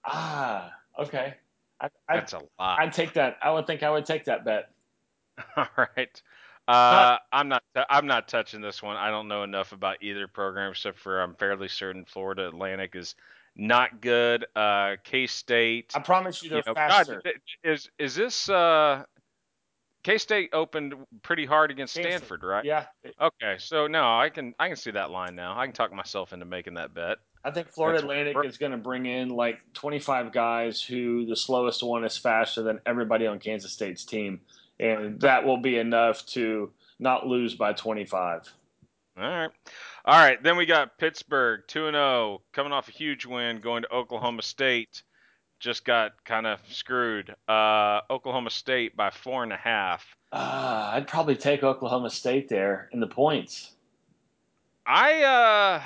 [0.06, 1.36] Ah, okay.
[1.80, 2.80] I, I, That's a lot.
[2.80, 3.38] I'd take that.
[3.41, 4.71] I would think I would take that bet.
[5.56, 6.21] All right.
[6.71, 7.63] Uh, I'm not.
[7.89, 8.97] I'm not touching this one.
[8.97, 13.15] I don't know enough about either program, except for I'm fairly certain Florida Atlantic is
[13.55, 14.45] not good.
[14.55, 15.91] Uh, K State.
[15.95, 17.21] I promise you, they're you know, faster.
[17.23, 19.03] God, is is this uh,
[20.03, 22.13] K State opened pretty hard against Stanford.
[22.13, 22.65] Stanford, right?
[22.65, 22.86] Yeah,
[23.19, 25.57] Okay, so no, I can I can see that line now.
[25.57, 27.17] I can talk myself into making that bet.
[27.43, 31.36] I think Florida That's- Atlantic is going to bring in like 25 guys who the
[31.36, 34.41] slowest one is faster than everybody on Kansas State's team.
[34.82, 38.52] And that will be enough to not lose by 25.
[39.17, 39.50] All right.
[40.06, 40.41] All right.
[40.41, 45.04] Then we got Pittsburgh 2 0, coming off a huge win, going to Oklahoma State.
[45.60, 47.36] Just got kind of screwed.
[47.48, 50.04] Uh, Oklahoma State by four and a half.
[50.32, 53.74] Uh, I'd probably take Oklahoma State there in the points.
[54.88, 55.84] I uh,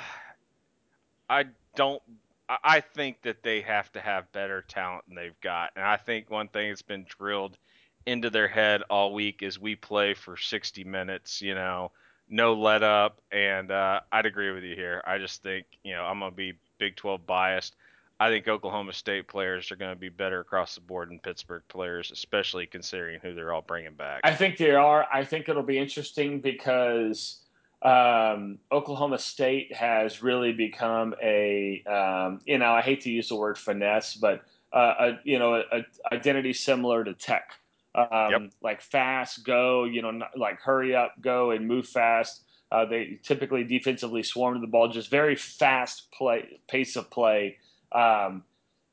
[1.28, 2.00] I don't.
[2.48, 5.98] I I think that they have to have better talent than they've got, and I
[5.98, 7.58] think one thing that's been drilled
[8.06, 11.42] into their head all week is we play for 60 minutes.
[11.42, 11.92] You know,
[12.28, 15.02] no let up, and uh, I'd agree with you here.
[15.06, 17.76] I just think you know I'm gonna be Big 12 biased.
[18.18, 21.62] I think Oklahoma State players are going to be better across the board than Pittsburgh
[21.68, 24.22] players, especially considering who they're all bringing back.
[24.24, 25.06] I think they are.
[25.12, 27.40] I think it'll be interesting because
[27.82, 33.36] um, Oklahoma State has really become a, um, you know, I hate to use the
[33.36, 37.50] word finesse, but uh, a, you know, a, a identity similar to Tech,
[37.96, 38.52] um, yep.
[38.62, 42.42] like fast, go, you know, not, like hurry up, go, and move fast.
[42.70, 47.58] Uh, they typically defensively swarm to the ball, just very fast play pace of play.
[47.92, 48.42] Um,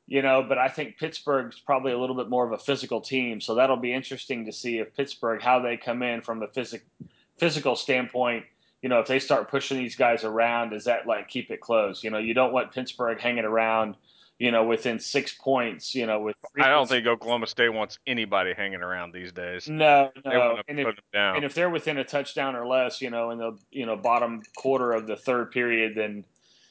[0.06, 3.40] you know, but I think Pittsburgh's probably a little bit more of a physical team,
[3.40, 6.84] so that'll be interesting to see if Pittsburgh how they come in from the physic,
[7.38, 8.44] physical standpoint.
[8.82, 12.04] You know, if they start pushing these guys around, does that like keep it close?
[12.04, 13.96] You know, you don't want Pittsburgh hanging around
[14.38, 18.52] you know, within six points, you know, with I don't think Oklahoma State wants anybody
[18.56, 19.68] hanging around these days.
[19.68, 20.58] No, no.
[20.66, 23.86] And if, and if, they're within a touchdown or less, you know, in the you
[23.86, 26.24] know bottom quarter of the third period, then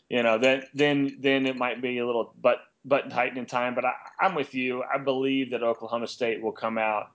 [0.10, 3.76] you know, then then then it might be a little but button tightening time.
[3.76, 4.84] But I, I'm with you.
[4.84, 7.12] I believe that Oklahoma State will come out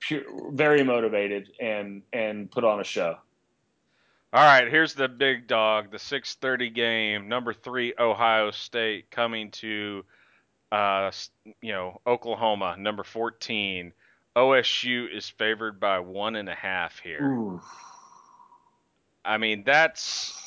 [0.00, 3.16] pure, very motivated and and put on a show.
[4.36, 7.26] All right, here's the big dog, the 6:30 game.
[7.26, 10.04] Number three, Ohio State coming to,
[10.70, 11.10] uh,
[11.62, 12.76] you know, Oklahoma.
[12.78, 13.94] Number 14,
[14.36, 17.24] OSU is favored by one and a half here.
[17.24, 17.62] Ooh.
[19.24, 20.38] I mean, that's,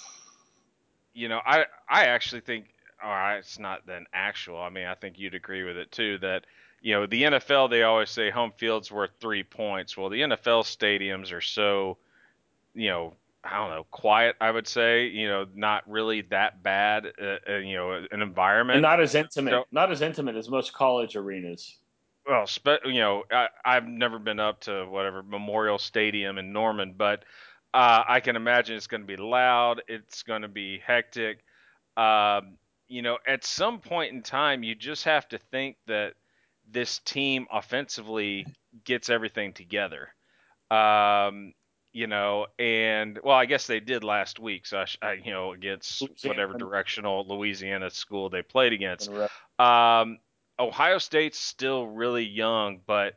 [1.15, 2.67] you know, I I actually think,
[3.03, 4.61] all right, it's not then actual.
[4.61, 6.45] I mean, I think you'd agree with it too that.
[6.81, 9.97] You know, the NFL, they always say home field's worth three points.
[9.97, 11.97] Well, the NFL stadiums are so,
[12.73, 13.17] you know,
[13.49, 14.35] I don't know, quiet.
[14.39, 17.07] I would say, you know, not really that bad.
[17.21, 20.49] Uh, uh, you know, an environment, and not as intimate, so, not as intimate as
[20.49, 21.77] most college arenas.
[22.27, 26.93] Well, spe- you know, I, I've never been up to whatever Memorial Stadium in Norman,
[26.95, 27.23] but
[27.73, 29.81] uh, I can imagine it's going to be loud.
[29.87, 31.39] It's going to be hectic.
[31.97, 32.57] Um,
[32.87, 36.13] you know, at some point in time, you just have to think that
[36.71, 38.45] this team offensively
[38.83, 40.13] gets everything together.
[40.69, 41.53] Um,
[41.91, 44.67] you know, and well, I guess they did last week.
[44.67, 49.09] So I, I you know, against whatever directional Louisiana school they played against.
[49.57, 50.19] Um,
[50.59, 53.15] Ohio State's still really young, but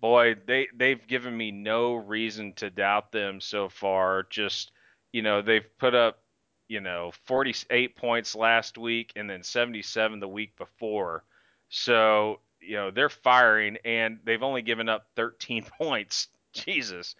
[0.00, 4.26] boy, they they've given me no reason to doubt them so far.
[4.30, 4.70] Just
[5.12, 6.20] you know, they've put up
[6.68, 11.24] you know 48 points last week and then 77 the week before.
[11.68, 16.28] So you know they're firing, and they've only given up 13 points.
[16.52, 17.16] Jesus.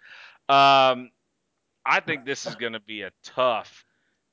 [0.47, 1.09] Um,
[1.85, 3.85] I think this is going to be a tough,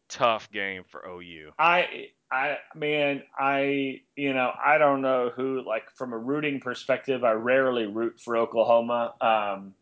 [0.09, 1.53] tough game for OU.
[1.59, 5.62] I, I, man, I, you know, I don't know who.
[5.66, 9.14] Like from a rooting perspective, I rarely root for Oklahoma.
[9.20, 9.75] Um,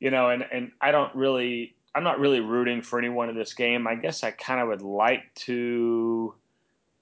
[0.00, 3.54] you know, and and I don't really, I'm not really rooting for anyone in this
[3.54, 3.86] game.
[3.86, 6.34] I guess I kind of would like to.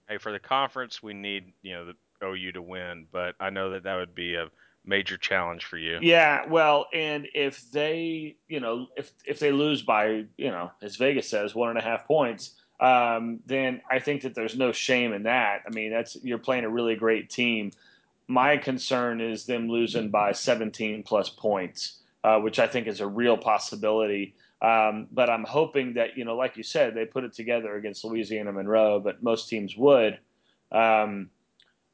[0.08, 3.70] Hey, for the conference, we need you know the OU to win, but I know
[3.70, 4.50] that that would be a
[4.84, 5.98] major challenge for you.
[6.02, 10.96] Yeah, well, and if they, you know, if if they lose by, you know, as
[10.96, 15.12] Vegas says, one and a half points, um, then I think that there's no shame
[15.12, 15.62] in that.
[15.66, 17.70] I mean, that's you're playing a really great team.
[18.26, 23.06] My concern is them losing by 17 plus points, uh, which I think is a
[23.06, 24.34] real possibility.
[24.60, 28.04] Um, but I'm hoping that you know, like you said, they put it together against
[28.04, 30.18] Louisiana Monroe, but most teams would.
[30.70, 31.30] Um,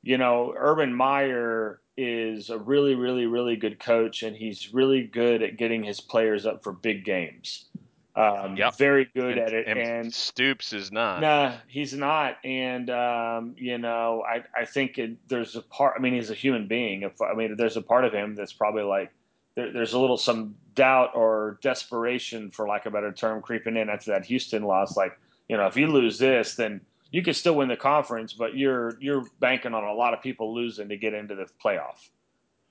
[0.03, 5.43] you know, Urban Meyer is a really, really, really good coach, and he's really good
[5.43, 7.67] at getting his players up for big games.
[8.15, 8.77] Um, yep.
[8.77, 9.67] Very good and, at it.
[9.67, 11.21] And, and, Stoops is not.
[11.21, 12.39] Nah, he's not.
[12.45, 15.95] And um, you know, I I think it, there's a part.
[15.97, 17.03] I mean, he's a human being.
[17.03, 19.13] If I mean, there's a part of him that's probably like
[19.55, 23.77] there, there's a little some doubt or desperation, for lack of a better term, creeping
[23.77, 24.97] in after that Houston loss.
[24.97, 28.57] Like, you know, if you lose this, then you could still win the conference, but
[28.57, 32.09] you're you're banking on a lot of people losing to get into the playoff.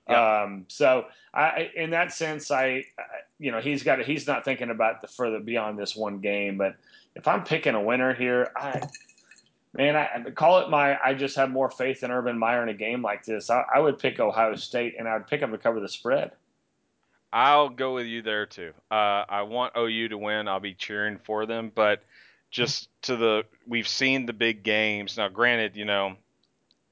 [0.08, 0.42] Yeah.
[0.42, 2.86] Um, so I, in that sense, I,
[3.38, 6.56] you know, he's got he's not thinking about the further beyond this one game.
[6.56, 6.76] But
[7.14, 8.80] if I'm picking a winner here, I,
[9.74, 10.98] man, I call it my.
[11.02, 13.50] I just have more faith in Urban Meyer in a game like this.
[13.50, 16.32] I, I would pick Ohio State, and I'd pick them to cover the spread.
[17.30, 18.72] I'll go with you there too.
[18.90, 20.48] Uh, I want OU to win.
[20.48, 22.02] I'll be cheering for them, but
[22.50, 25.16] just to the we've seen the big games.
[25.16, 26.16] Now, granted, you know,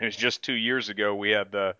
[0.00, 1.74] it was just two years ago we had the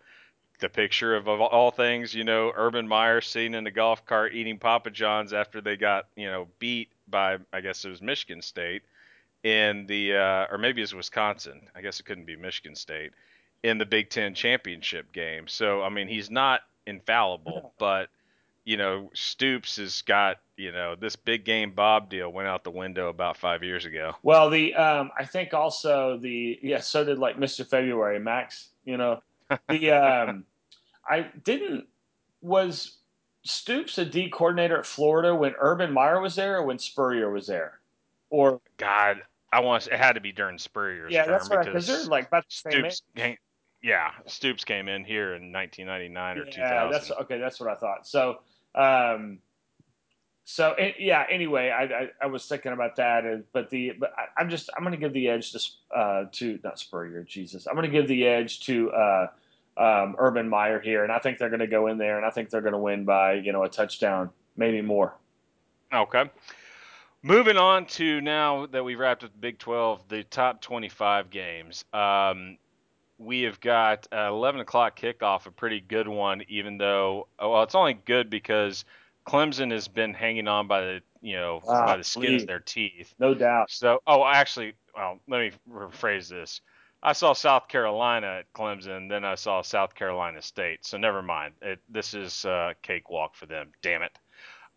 [0.59, 4.33] the picture of, of all things, you know, Urban Meyer sitting in the golf cart
[4.33, 8.41] eating Papa John's after they got, you know, beat by I guess it was Michigan
[8.41, 8.83] State
[9.43, 11.61] in the uh, or maybe it was Wisconsin.
[11.75, 13.11] I guess it couldn't be Michigan State
[13.63, 15.47] in the Big Ten championship game.
[15.47, 18.09] So I mean, he's not infallible, but
[18.65, 22.71] you know, Stoops has got, you know, this big game Bob deal went out the
[22.71, 24.15] window about five years ago.
[24.23, 27.65] Well, the um, I think also the yeah, so did like Mr.
[27.65, 28.69] February, Max.
[28.83, 29.21] You know,
[29.69, 30.43] the um,
[31.07, 31.87] I didn't
[32.41, 32.97] was
[33.43, 37.47] Stoops a D coordinator at Florida when Urban Meyer was there, or when Spurrier was
[37.47, 37.79] there,
[38.29, 39.21] or God,
[39.53, 42.27] I want it had to be during Spurrier's yeah, term that's right because they're like
[42.27, 42.89] about the same.
[42.89, 43.37] Stoops came,
[43.81, 46.91] yeah, Stoops came in here in 1999 or Yeah, 2000.
[46.91, 47.37] that's okay.
[47.37, 48.07] That's what I thought.
[48.07, 48.39] So,
[48.75, 49.39] um,
[50.49, 51.25] so eh, yeah.
[51.29, 54.69] Anyway, I, I, I was thinking about that, and, but the but I, I'm just
[54.77, 55.59] I'm going to give the edge to
[55.93, 57.23] uh, to not Spurrier.
[57.23, 59.27] Jesus, I'm going to give the edge to uh,
[59.75, 62.29] um, Urban Meyer here, and I think they're going to go in there, and I
[62.29, 65.15] think they're going to win by you know a touchdown, maybe more.
[65.93, 66.31] Okay.
[67.23, 71.83] Moving on to now that we've wrapped up the Big 12, the top 25 games.
[71.91, 72.57] Um,
[73.17, 77.75] we have got uh, 11 o'clock kickoff, a pretty good one, even though, well, it's
[77.75, 78.85] only good because
[79.27, 82.41] Clemson has been hanging on by the, you know, Ah, by the skin please.
[82.43, 83.13] of their teeth.
[83.19, 83.69] No doubt.
[83.69, 86.61] So, oh, actually, well, let me rephrase this.
[87.03, 90.85] I saw South Carolina at Clemson, then I saw South Carolina State.
[90.85, 91.53] So never mind.
[91.61, 93.71] It, this is a cakewalk for them.
[93.81, 94.17] Damn it.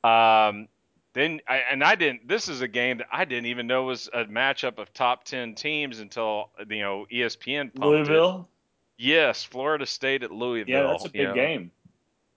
[0.04, 0.68] Um,
[1.12, 2.28] then I, and I didn't.
[2.28, 5.54] This is a game that I didn't even know was a matchup of top ten
[5.54, 7.80] teams until you know ESPN pumped it.
[7.86, 8.48] Louisville.
[8.96, 10.72] Yes, Florida State at Louisville.
[10.72, 11.34] Yeah, that's a you big know.
[11.34, 11.70] game.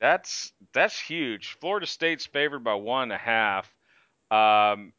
[0.03, 1.55] That's that's huge.
[1.61, 3.73] Florida State's favored by one and a half.
[4.29, 4.91] Um,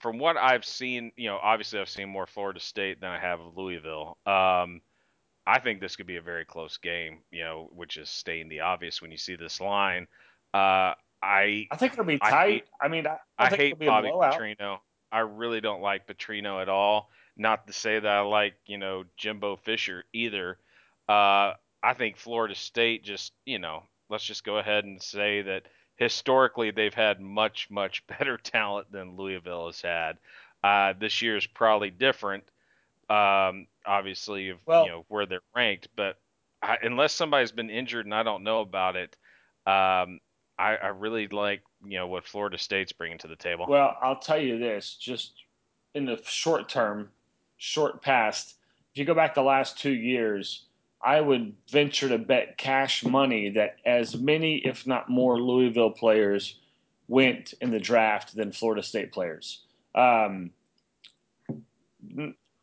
[0.00, 3.38] from what I've seen, you know, obviously I've seen more Florida State than I have
[3.38, 4.18] of Louisville.
[4.26, 4.80] Um,
[5.46, 8.58] I think this could be a very close game, you know, which is stating the
[8.60, 10.08] obvious when you see this line.
[10.52, 12.50] Uh, I I think it'll be I tight.
[12.50, 14.08] hate- I, mean, I, I think hate it'll be a Bobby.
[14.08, 14.78] Petrino.
[15.12, 17.08] I really don't like Petrino at all.
[17.36, 20.58] Not to say that I like, you know, Jimbo Fisher either.
[21.08, 21.52] Uh,
[21.84, 25.62] I think Florida State just, you know, let's just go ahead and say that
[25.96, 30.18] historically they've had much, much better talent than Louisville has had.
[30.62, 32.44] Uh, this year is probably different,
[33.08, 35.88] um, obviously, of Well- you know where they're ranked.
[35.96, 36.18] But
[36.62, 39.16] I, unless somebody's been injured and I don't know about it,
[39.66, 40.20] um,
[40.58, 43.66] I, I really like you know what Florida State's bringing to the table.
[43.68, 45.32] Well, I'll tell you this: just
[45.94, 47.08] in the short term,
[47.56, 48.56] short past,
[48.92, 50.66] if you go back the last two years,
[51.02, 56.58] I would venture to bet cash money that as many, if not more, Louisville players
[57.08, 59.64] went in the draft than Florida State players.
[59.94, 60.50] Um,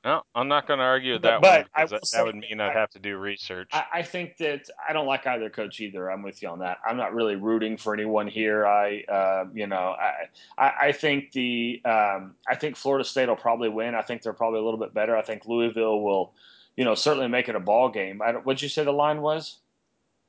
[0.05, 2.69] No, I'm not going to argue with that but one that, that would mean I'd
[2.69, 3.69] I- have to do research.
[3.73, 6.09] I, I think that I don't like either coach either.
[6.09, 6.77] I'm with you on that.
[6.87, 8.65] I'm not really rooting for anyone here.
[8.65, 10.27] I, uh, you know, I,
[10.57, 13.95] I, I think the, um, I think Florida State will probably win.
[13.95, 15.17] I think they're probably a little bit better.
[15.17, 16.33] I think Louisville will,
[16.77, 18.21] you know, certainly make it a ball game.
[18.21, 19.57] I what'd you say the line was?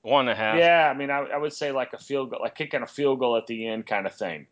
[0.03, 0.59] One and a half.
[0.59, 3.19] Yeah, I mean, I, I would say like a field goal, like kicking a field
[3.21, 4.47] goal at the end kind of thing.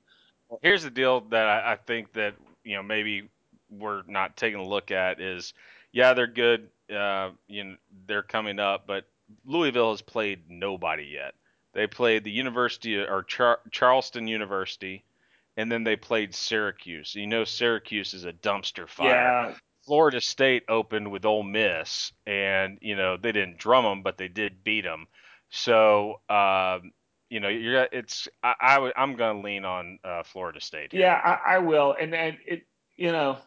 [0.63, 3.29] Here's the deal that I, I think that you know maybe
[3.71, 5.55] we're not taking a look at is,
[5.93, 6.69] yeah, they're good.
[6.95, 7.77] Uh, you know,
[8.07, 9.07] they're coming up, but
[9.45, 11.35] Louisville has played nobody yet.
[11.73, 15.05] They played the University or Char- Charleston University,
[15.57, 17.15] and then they played Syracuse.
[17.15, 19.57] You know, Syracuse is a dumpster fire.
[19.87, 24.29] Florida State opened with Ole Miss, and you know they didn't drum them, but they
[24.29, 25.07] did beat them.
[25.51, 26.93] So um,
[27.31, 30.93] you know, you're it's I, I w- I'm going to lean on uh, Florida State.
[30.93, 31.03] Here.
[31.03, 32.67] Yeah, I, I will, and and it,
[32.97, 33.39] you know,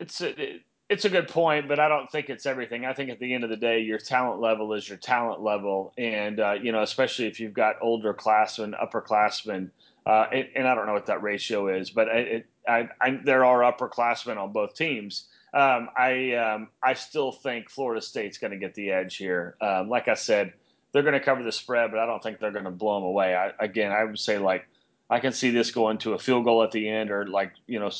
[0.00, 2.84] it's a, it, it's a good point, but I don't think it's everything.
[2.84, 5.92] I think at the end of the day, your talent level is your talent level,
[5.98, 9.70] and uh, you know, especially if you've got older classmen, upperclassmen,
[10.04, 13.44] uh, and, and I don't know what that ratio is, but it, I, I, there
[13.44, 15.26] are upperclassmen on both teams.
[15.56, 19.56] Um, I um, I still think Florida State's going to get the edge here.
[19.62, 20.52] Um, like I said,
[20.92, 23.04] they're going to cover the spread, but I don't think they're going to blow them
[23.04, 23.34] away.
[23.34, 24.68] I, again, I would say like
[25.08, 27.80] I can see this going to a field goal at the end, or like you
[27.80, 27.90] know,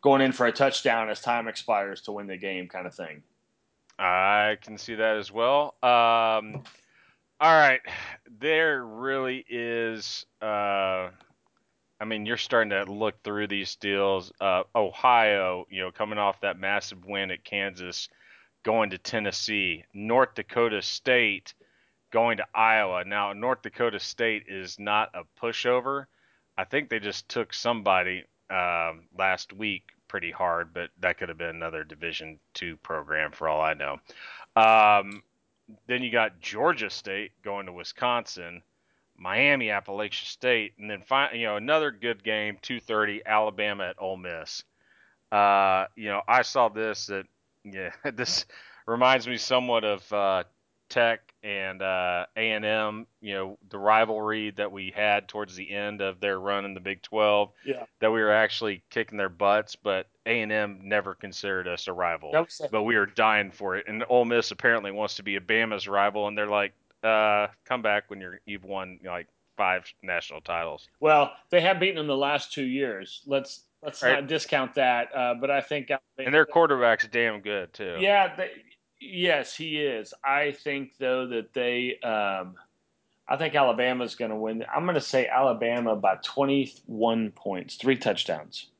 [0.00, 3.22] going in for a touchdown as time expires to win the game, kind of thing.
[3.96, 5.76] I can see that as well.
[5.84, 6.64] Um,
[7.38, 7.80] all right,
[8.40, 10.26] there really is.
[10.42, 11.10] Uh,
[12.06, 14.32] mean, you're starting to look through these deals.
[14.40, 18.08] Uh, Ohio, you know, coming off that massive win at Kansas,
[18.64, 19.84] going to Tennessee.
[19.92, 21.54] North Dakota State
[22.10, 23.04] going to Iowa.
[23.04, 26.06] Now, North Dakota State is not a pushover.
[26.56, 31.38] I think they just took somebody um, last week pretty hard, but that could have
[31.38, 33.98] been another Division two program for all I know.
[34.54, 35.22] Um,
[35.86, 38.62] then you got Georgia State going to Wisconsin,
[39.18, 44.16] Miami, Appalachian State, and then fi- you know another good game, 2:30, Alabama at Ole
[44.16, 44.64] Miss.
[45.32, 47.26] Uh, you know, I saw this that
[47.64, 48.46] yeah, this
[48.86, 50.44] reminds me somewhat of uh,
[50.88, 53.06] Tech and uh, A&M.
[53.20, 56.80] You know, the rivalry that we had towards the end of their run in the
[56.80, 57.50] Big 12.
[57.64, 57.84] Yeah.
[58.00, 62.30] That we were actually kicking their butts, but A&M never considered us a rival
[62.70, 63.86] but we are dying for it.
[63.88, 66.72] And Ole Miss apparently wants to be a Bama's rival, and they're like,
[67.02, 70.88] uh, "Come back when you're you've won like five national titles.
[71.00, 73.22] Well, they have beaten them the last two years.
[73.26, 74.14] Let's let's Right.
[74.20, 75.14] not discount that.
[75.14, 77.96] Uh, but I think And their quarterback's damn good too.
[77.98, 78.50] Yeah, they,
[79.00, 80.12] yes, he is.
[80.24, 82.56] I think though that they, um,
[83.28, 84.64] I think Alabama's going to win.
[84.74, 88.70] I'm going to say Alabama by 21 points, three touchdowns.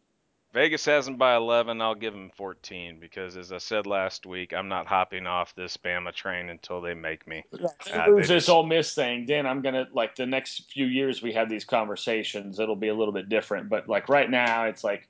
[0.56, 1.82] Vegas has them by 11.
[1.82, 5.76] I'll give them 14 because, as I said last week, I'm not hopping off this
[5.76, 7.44] Bama train until they make me.
[7.52, 10.86] If Uh, lose this just- Ole Miss thing, then I'm gonna like the next few
[10.86, 12.58] years we have these conversations.
[12.58, 15.08] It'll be a little bit different, but like right now, it's like,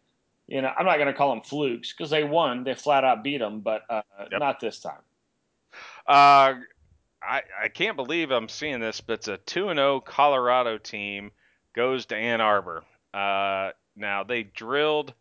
[0.49, 2.65] you know, I'm not gonna call them flukes because they won.
[2.65, 4.41] They flat out beat them, but uh, Yep.
[4.41, 5.03] not this time.
[6.09, 6.55] Uh,
[7.23, 11.31] I I can't believe I'm seeing this, but it's a two and zero Colorado team
[11.73, 12.83] goes to Ann Arbor.
[13.15, 15.15] Uh, now they drilled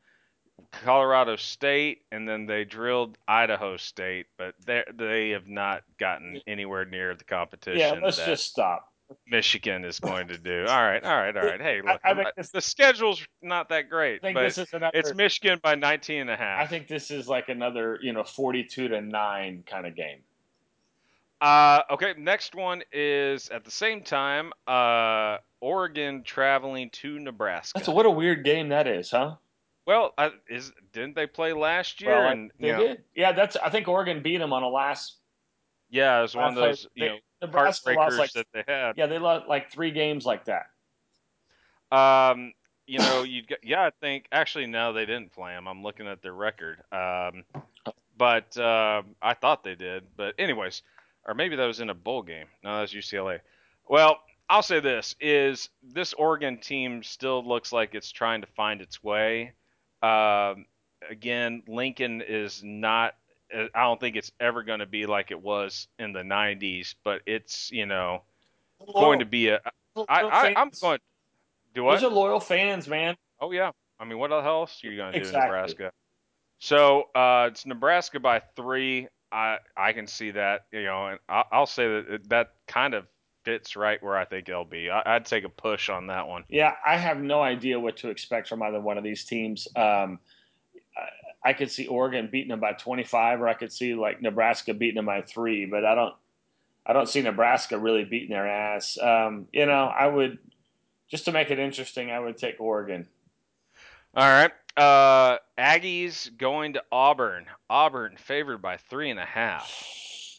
[0.71, 6.85] Colorado State and then they drilled Idaho State, but they they have not gotten anywhere
[6.85, 8.91] near the competition Yeah, let's just stop.
[9.27, 10.65] Michigan is going to do.
[10.67, 11.61] All right, all right, all right.
[11.61, 14.43] Hey, I- look, I I'm think this- the schedule's not that great, I think but
[14.43, 14.97] this is another.
[14.97, 16.61] it's Michigan by 19 and a half.
[16.61, 20.19] I think this is like another, you know, 42 to nine kind of game.
[21.41, 27.73] Uh, okay, next one is at the same time, uh, Oregon traveling to Nebraska.
[27.77, 29.35] That's a, what a weird game that is, huh?
[29.85, 32.11] Well, I, is didn't they play last year?
[32.11, 33.03] Well, and they you know, did.
[33.15, 33.55] Yeah, that's.
[33.55, 35.17] I think Oregon beat them on a last.
[35.89, 38.31] yeah, it was one of those you They- know Nebraska lost heartbreakers like.
[38.33, 38.97] that they had.
[38.97, 40.67] Yeah, they lost like three games like that.
[41.91, 42.53] Um,
[42.87, 45.67] you know, you got yeah, I think actually no, they didn't play them.
[45.67, 46.79] I'm looking at their record.
[46.91, 47.43] Um,
[48.17, 50.03] but uh, I thought they did.
[50.15, 50.81] But anyways,
[51.25, 52.47] or maybe that was in a bowl game.
[52.63, 53.39] No, that was UCLA.
[53.87, 54.19] Well,
[54.49, 59.03] I'll say this is this Oregon team still looks like it's trying to find its
[59.03, 59.53] way.
[60.05, 60.65] Um,
[61.09, 63.15] again, Lincoln is not.
[63.53, 67.21] I don't think it's ever going to be like it was in the '90s, but
[67.25, 68.23] it's you know
[68.93, 69.61] going to be a.
[69.95, 70.99] I, I I'm going.
[71.73, 71.95] Do what?
[71.99, 73.15] Those are loyal fans, man.
[73.39, 73.71] Oh yeah.
[73.99, 75.41] I mean, what the hell else are you gonna do Exactly.
[75.41, 75.91] in Nebraska?
[76.59, 79.07] So uh, it's Nebraska by three.
[79.31, 80.65] I I can see that.
[80.71, 83.05] You know, and I, I'll say that that kind of
[83.45, 84.89] fits right where I think it'll be.
[84.89, 86.43] I, I'd take a push on that one.
[86.49, 89.67] Yeah, I have no idea what to expect from either one of these teams.
[89.75, 90.19] Um,
[90.97, 94.73] I, I could see Oregon beating them by 25, or I could see like Nebraska
[94.73, 95.65] beating them by three.
[95.65, 96.13] But I don't,
[96.85, 98.97] I don't see Nebraska really beating their ass.
[99.01, 100.39] Um, you know, I would
[101.07, 103.07] just to make it interesting, I would take Oregon.
[104.15, 104.51] All right.
[104.77, 107.45] Uh, Aggies going to Auburn.
[107.69, 109.71] Auburn favored by three and a half.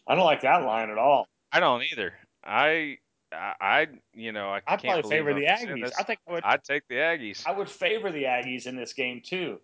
[0.06, 1.26] I don't like that line at all.
[1.52, 2.14] I don't either.
[2.46, 2.98] I
[3.32, 5.92] I, you know I I'd can't probably favor the Aggies.
[5.98, 6.44] I think I would.
[6.44, 7.46] I'd take the Aggies.
[7.46, 9.60] I would favor the Aggies in this game too.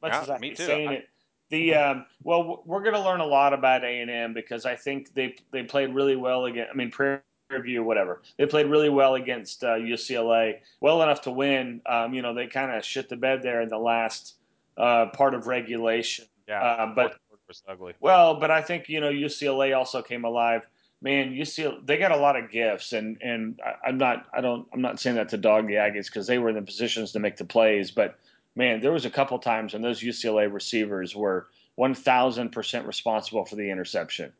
[0.00, 0.64] Much Yeah, as I me too.
[0.64, 1.08] saying I- it.
[1.50, 4.74] The um, well, we're going to learn a lot about A and M because I
[4.74, 6.70] think they they played really well against.
[6.72, 7.20] I mean, Prairie
[7.50, 8.22] View, whatever.
[8.38, 11.82] They played really well against uh, UCLA, well enough to win.
[11.84, 14.36] Um, you know, they kind of shit the bed there in the last
[14.78, 16.24] uh, part of regulation.
[16.48, 17.18] yeah, uh, but-
[17.48, 17.92] was ugly.
[18.00, 20.62] Well, but I think you know UCLA also came alive.
[21.02, 24.40] Man, you see, they got a lot of gifts, and and I, I'm not I
[24.40, 27.10] don't I'm not saying that to dog the Aggies because they were in the positions
[27.12, 28.18] to make the plays, but
[28.54, 33.56] man, there was a couple times when those UCLA receivers were 1,000 percent responsible for
[33.56, 34.32] the interception,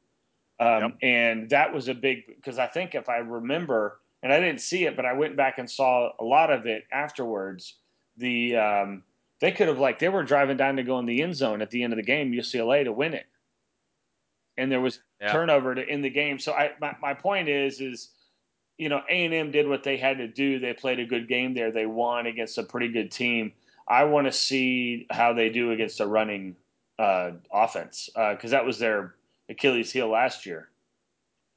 [0.60, 0.98] um, Yep.
[1.02, 4.84] and that was a big because I think if I remember, and I didn't see
[4.86, 7.74] it, but I went back and saw a lot of it afterwards.
[8.18, 9.02] The um,
[9.40, 11.70] they could have like they were driving down to go in the end zone at
[11.70, 13.26] the end of the game, UCLA to win it,
[14.56, 15.32] and there was Yeah.
[15.32, 16.38] turnover to end the game.
[16.40, 18.10] So I my, my point is is
[18.76, 20.58] you know A and M did what they had to do.
[20.58, 21.70] They played a good game there.
[21.70, 23.52] They won against a pretty good team.
[23.86, 26.56] I want to see how they do against a running
[26.98, 29.14] uh, offense because that was their
[29.48, 30.68] Achilles heel last year.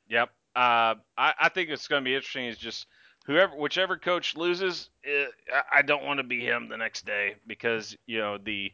[0.09, 0.29] Yep.
[0.55, 2.45] Uh, I, I think it's going to be interesting.
[2.45, 2.87] Is just
[3.25, 7.35] whoever, whichever coach loses, eh, I- I don't want to be him the next day
[7.47, 8.71] because you know the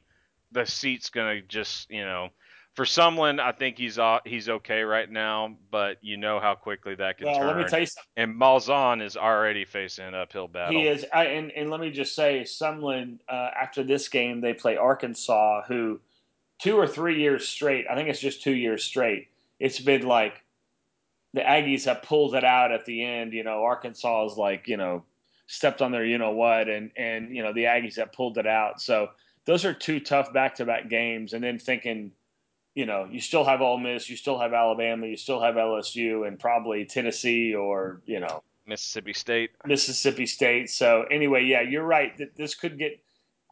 [0.51, 2.29] the seat's going to just you know.
[2.75, 6.95] For Sumlin, I think he's uh, he's okay right now, but you know how quickly
[6.95, 7.47] that can Well, turn.
[7.47, 8.09] let me tell you something.
[8.15, 10.79] and Malzahn is already facing an uphill battle.
[10.79, 13.19] He is, I, and and let me just say, Sumlin.
[13.27, 15.99] Uh, after this game, they play Arkansas, who
[16.59, 17.87] two or three years straight.
[17.91, 19.27] I think it's just two years straight.
[19.59, 20.41] It's been like
[21.33, 23.33] the Aggies have pulled it out at the end.
[23.33, 25.03] You know, Arkansas is like you know
[25.45, 28.47] stepped on their you know what, and and you know the Aggies have pulled it
[28.47, 28.79] out.
[28.79, 29.09] So
[29.43, 32.13] those are two tough back to back games, and then thinking.
[32.73, 36.25] You know, you still have Ole Miss, you still have Alabama, you still have LSU,
[36.25, 39.51] and probably Tennessee or you know Mississippi State.
[39.65, 40.69] Mississippi State.
[40.69, 42.17] So anyway, yeah, you're right.
[42.17, 43.03] That this could get.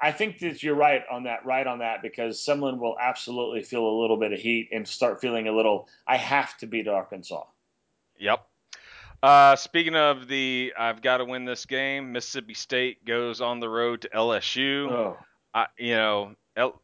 [0.02, 1.46] I think that you're right on that.
[1.46, 5.20] Right on that because someone will absolutely feel a little bit of heat and start
[5.20, 5.90] feeling a little.
[6.08, 7.44] I have to beat Arkansas.
[8.18, 8.46] Yep.
[9.22, 12.14] Uh, speaking of the, I've got to win this game.
[12.14, 14.90] Mississippi State goes on the road to LSU.
[14.90, 15.18] Oh,
[15.54, 16.82] I, you know, L,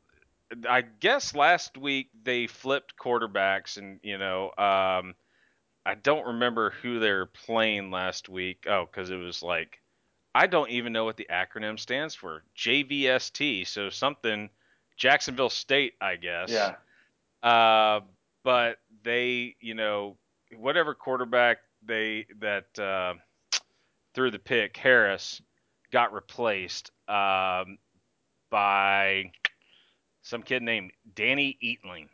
[0.68, 5.16] I guess last week they flipped quarterbacks, and you know, um,
[5.86, 8.66] I don't remember who they were playing last week.
[8.68, 9.80] Oh, because it was like,
[10.34, 12.44] I don't even know what the acronym stands for.
[12.58, 13.68] JVST.
[13.68, 14.50] So something,
[14.98, 16.50] Jacksonville State, I guess.
[16.50, 16.76] yeah.
[17.44, 18.02] Uh,
[18.44, 20.18] but they, you know,
[20.58, 23.14] whatever quarterback they that uh,
[24.14, 25.42] threw the pick, Harris,
[25.92, 27.78] got replaced um,
[28.50, 29.32] by
[30.26, 32.08] some kid named Danny Eatling.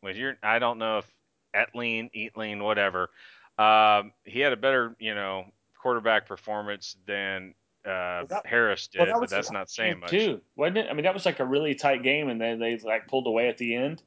[0.00, 1.06] Which you're, I don't know if
[1.54, 3.10] Etling, Eatling, whatever.
[3.58, 5.44] Um, he had a better, you know,
[5.80, 10.10] quarterback performance than uh, that- Harris did, Well, that but that's not saying much.
[10.10, 10.86] too, wasn't it?
[10.90, 13.48] I mean, that was like a really tight game, and then they like pulled away
[13.48, 14.02] at the end.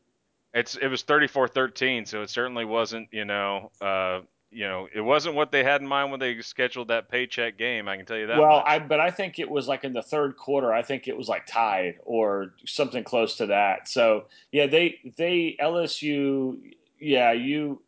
[0.53, 4.21] It's it was 34-13, so it certainly wasn't, you know, uh,
[4.55, 7.89] you know, it wasn't what they had in mind when they scheduled that paycheck game.
[7.89, 8.39] I can tell you that.
[8.39, 8.65] well, much.
[8.65, 10.71] I but I think it was like in the third quarter.
[10.71, 13.89] I think it was like tied or something close to that.
[13.89, 16.57] So yeah, they they LSU.
[16.97, 17.81] Yeah, you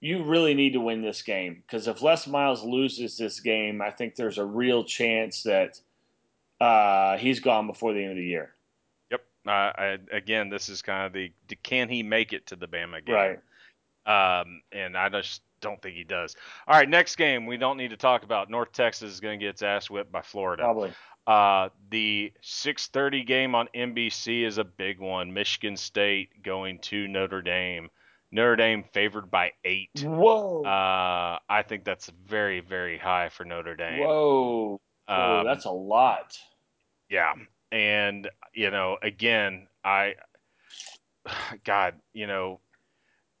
[0.00, 3.90] you really need to win this game because if Les Miles loses this game, I
[3.90, 5.80] think there's a real chance that
[6.60, 8.52] uh, he's gone before the end of the year.
[9.10, 9.24] Yep.
[9.46, 13.02] Uh, I, again, this is kind of the can he make it to the Bama
[13.02, 13.14] game?
[13.14, 13.38] Right.
[14.06, 16.36] Um, and I just don't think he does.
[16.66, 18.50] All right, next game we don't need to talk about.
[18.50, 20.62] North Texas is going to get its ass whipped by Florida.
[20.62, 20.92] Probably.
[21.26, 25.32] Uh, the 6:30 game on NBC is a big one.
[25.32, 27.90] Michigan State going to Notre Dame.
[28.32, 30.02] Notre Dame favored by eight.
[30.02, 30.62] Whoa.
[30.62, 34.00] Uh, I think that's very, very high for Notre Dame.
[34.00, 34.80] Whoa.
[35.08, 36.38] Um, that's a lot.
[37.08, 37.34] yeah,
[37.72, 40.14] and you know, again, I,
[41.64, 42.60] God, you know,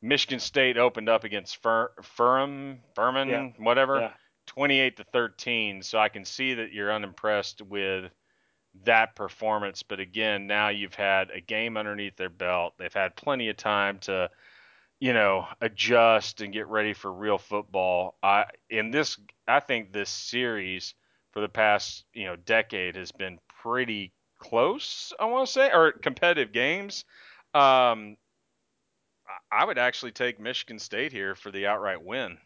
[0.02, 3.48] Michigan State opened up against Fur, Furham, Furman, Yeah.
[3.58, 4.12] whatever, Yeah.
[4.46, 5.82] 28 to 13.
[5.82, 8.10] So I can see that you're unimpressed with
[8.84, 9.82] that performance.
[9.82, 12.74] But again, now you've had a game underneath their belt.
[12.78, 14.30] They've had plenty of time to,
[15.00, 18.16] you know, adjust and get ready for real football.
[18.22, 20.94] I in this, I think this series
[21.32, 25.12] for the past you know decade has been pretty close.
[25.20, 27.04] I want to say, or competitive games.
[27.54, 28.16] Um,
[29.52, 32.38] I- would actually take Michigan State here for the outright win.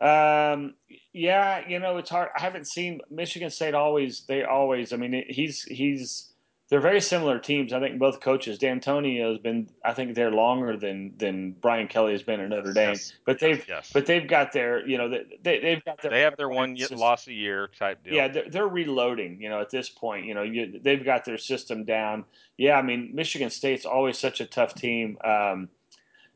[0.00, 0.74] Um,
[1.12, 2.30] yeah, you know, it's hard.
[2.36, 6.32] I haven't seen Michigan State always, they always, I mean, he's, he's,
[6.68, 7.72] they're very similar teams.
[7.72, 12.12] I think both coaches, D'Antonio has been, I think they're longer than, than Brian Kelly
[12.12, 13.12] has been at Notre Dame, Yes.
[13.26, 16.20] but they've, Yes, but they've got their, you know, they, they, they've got their, they
[16.22, 16.98] have their one system.
[16.98, 18.14] loss a year type deal.
[18.14, 19.40] Yeah, they're, they're reloading.
[19.40, 22.24] You know, at this point, you know, you, they've got their system down.
[22.56, 25.18] Yeah, I mean, Michigan State's always such a tough team.
[25.22, 25.68] Um,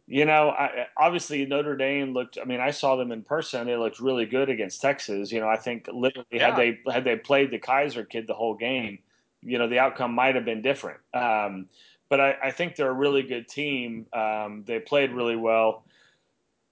[0.09, 2.38] you know, I, obviously Notre Dame looked.
[2.40, 3.66] I mean, I saw them in person.
[3.66, 5.32] They looked really good against Texas.
[5.32, 6.50] You know, I think literally Yeah.
[6.50, 9.00] had they had they played the Kizer kid the whole game,
[9.42, 11.00] you know, the outcome might have been different.
[11.12, 11.68] Um,
[12.09, 14.07] but I, I think they're a really good team.
[14.12, 15.84] Um, they played really well.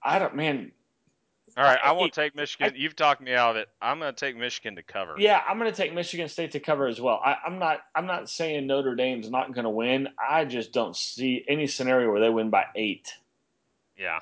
[0.01, 0.71] I don't, man.
[1.57, 2.73] All right, I I- won't take Michigan.
[2.75, 3.69] You've talked me out of it.
[3.81, 5.15] I'm going to take Michigan to cover.
[5.17, 7.21] Yeah, I'm going to take Michigan State to cover as well.
[7.23, 7.79] I, I'm not.
[7.95, 10.09] I'm not saying Notre Dame's not going to win.
[10.19, 13.13] I just don't see any scenario where they win by eight.
[13.97, 14.19] Yeah.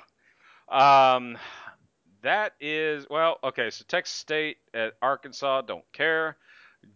[0.68, 1.36] Um,
[2.22, 3.70] that is well, okay.
[3.70, 6.36] So Texas State at Arkansas, don't care.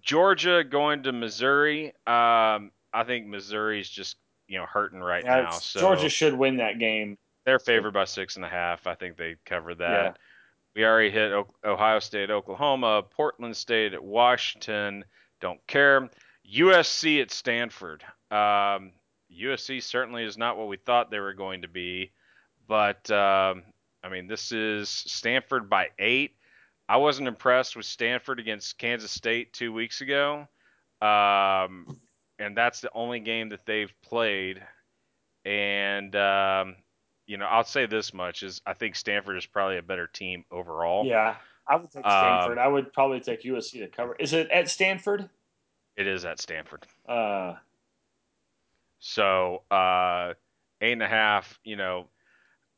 [0.02, 1.88] Georgia going to Missouri.
[2.06, 4.16] Um, I think Missouri's just
[4.48, 5.50] you know hurting right Yeah, now.
[5.50, 7.18] So Georgia should win that game.
[7.44, 8.86] they're favored by six and a half.
[8.86, 10.04] I think they cover that.
[10.04, 10.12] Yeah.
[10.74, 11.32] We already hit
[11.64, 15.04] Ohio State, Oklahoma, Portland State at Washington.
[15.40, 16.08] Don't care.
[16.54, 18.02] USC at Stanford.
[18.30, 18.92] Um,
[19.36, 22.12] USC certainly is not what we thought they were going to be,
[22.68, 23.64] but um,
[24.04, 26.36] I mean this is Stanford by eight.
[26.88, 30.46] I wasn't impressed with Stanford against Kansas State two weeks ago,
[31.02, 31.98] um,
[32.38, 34.62] and that's the only game that they've played.
[35.44, 36.76] And um,
[37.26, 40.44] you know, I'll say this much: is I think Stanford is probably a better team
[40.50, 41.04] overall.
[41.06, 42.58] Yeah, I would take Um, Stanford.
[42.58, 44.16] I would probably take USC to cover.
[44.18, 45.28] Is it at Stanford?
[45.96, 46.86] It is at Stanford.
[47.08, 47.54] Uh,
[49.00, 50.34] So uh,
[50.80, 51.58] eight and a half.
[51.64, 52.06] You know,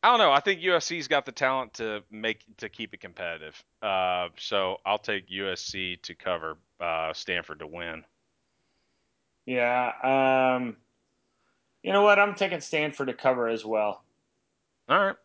[0.03, 0.33] I don't know.
[0.33, 3.63] I think USC's got the talent to make to keep it competitive.
[3.83, 8.05] Uh, so I'll take USC to cover uh, Stanford to win.
[9.45, 9.93] yeah.
[10.57, 10.77] Um,
[11.83, 12.19] you know what?
[12.19, 14.03] I'm taking Stanford to cover as well.
[14.89, 15.17] All right.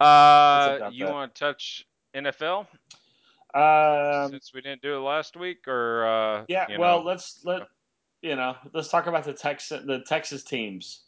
[0.00, 1.12] Uh, you that?
[1.12, 2.66] want to touch NFL
[3.54, 6.66] Um, since we didn't do it last week, or uh, yeah.
[6.76, 7.06] Well, know?
[7.06, 7.68] let's let
[8.20, 8.56] you know.
[8.72, 11.02] Let's talk about the Texas the Texas teams.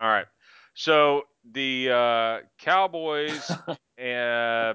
[0.00, 0.26] All right.
[0.74, 1.22] So
[1.52, 3.50] the uh, Cowboys
[4.02, 4.74] uh,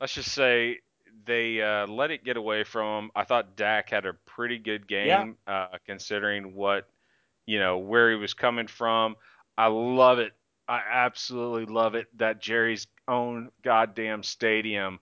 [0.00, 0.78] let's just say
[1.24, 3.10] they uh, let it get away from them.
[3.14, 5.66] I thought Dak had a pretty good game Yeah.
[5.72, 6.88] uh, considering what
[7.46, 9.16] you know where he was coming from.
[9.56, 10.32] I love it.
[10.68, 14.98] I absolutely love it that Jerry's own goddamn stadium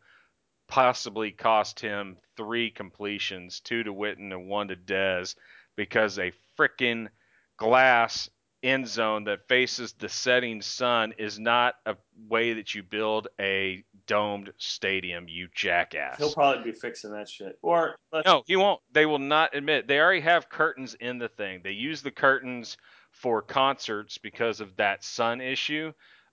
[0.69, 5.35] possibly cost him three completions, two to Witten and one to Dez,
[5.77, 7.09] because a freaking
[7.57, 8.31] glass
[8.63, 11.97] end zone that faces the setting sun is not a
[12.29, 16.19] way that you build a domed stadium, you jackass.
[16.19, 17.59] He'll probably be fixing that shit.
[17.63, 18.81] Or let's- No, he won't.
[18.93, 19.87] They will not admit.
[19.87, 21.61] They already have curtains in the thing.
[21.63, 22.77] They use the curtains
[23.13, 25.93] for concerts because of that sun issue.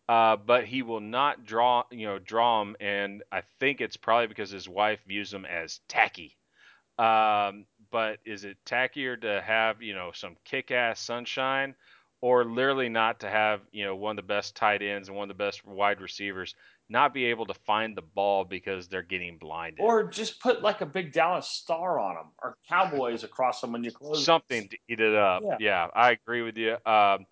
[0.09, 4.27] Uh, but he will not draw, you know, draw them, and I think it's probably
[4.27, 6.37] because his wife views them as tacky.
[6.97, 11.75] Um, but is it tackier to have, you know, some kick-ass sunshine,
[12.21, 15.29] or literally not to have, you know, one of the best tight ends and one
[15.29, 16.55] of the best wide receivers
[16.89, 19.79] not be able to find the ball because they're getting blinded?
[19.81, 23.83] or just put like a big Dallas star on them or Cowboys across them when
[23.83, 25.43] you close something to eat it up.
[25.45, 25.57] Yeah.
[25.59, 26.73] Yeah, I agree with you.
[26.85, 27.25] Um,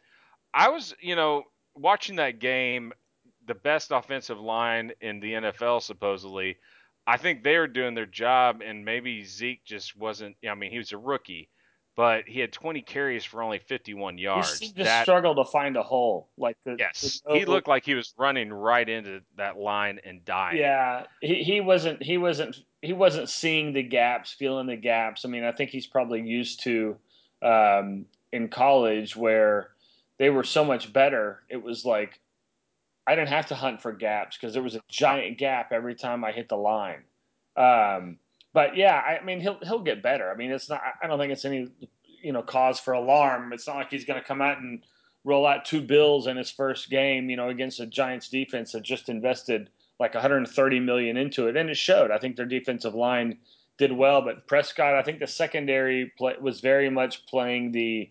[0.54, 1.44] I was, you know,
[1.76, 2.94] watching that game,
[3.48, 6.58] the best offensive line in the NFL supposedly.
[7.08, 10.36] I think they were doing their job, and maybe Zeke just wasn't.
[10.50, 11.50] I mean, he was a rookie,
[11.96, 14.50] but he had 20 carries for only 51 He yards.
[14.60, 16.30] seemed to That struggle to find a hole.
[16.38, 20.24] Like the, yes, the- he looked like he was running right into that line and
[20.26, 20.58] dying.
[20.58, 25.26] Yeah, he, he wasn't he wasn't he wasn't seeing the gaps, feeling the gaps.
[25.26, 26.98] I mean, I think he's probably used to
[27.42, 29.70] um, in college where
[30.20, 31.44] they were so much better.
[31.50, 32.20] It was like
[33.08, 36.24] I didn't have to hunt for gaps because there was a giant gap every time
[36.26, 37.04] I hit the line.
[37.56, 38.18] Um,
[38.56, 40.32] but yeah, I mean he'll he'll get better.
[40.32, 40.82] I mean it's not.
[41.04, 41.68] I don't think it's any
[42.24, 43.52] you know cause for alarm.
[43.54, 44.82] It's not like he's going to come out and
[45.26, 47.30] roll out two bills in his first game.
[47.30, 51.70] You know against a Giants defense that just invested like 130 million into it, and
[51.70, 52.12] it showed.
[52.12, 53.38] I think their defensive line
[53.78, 58.10] did well, but Prescott, I think the secondary play was very much playing the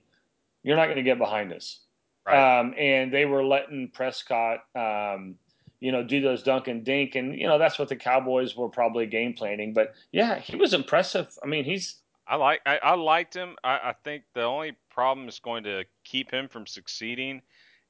[0.62, 1.80] "you're not going to get behind us,"
[2.26, 2.60] Right.
[2.60, 5.36] um, and they were letting Prescott, um,
[5.84, 8.70] you know, do those dunk and dink, and you know that's what the Cowboys were
[8.70, 9.74] probably game planning.
[9.74, 11.28] But yeah, he was impressive.
[11.42, 13.56] I mean, he's I like I, I liked him.
[13.62, 17.42] I, I think the only problem that's going to keep him from succeeding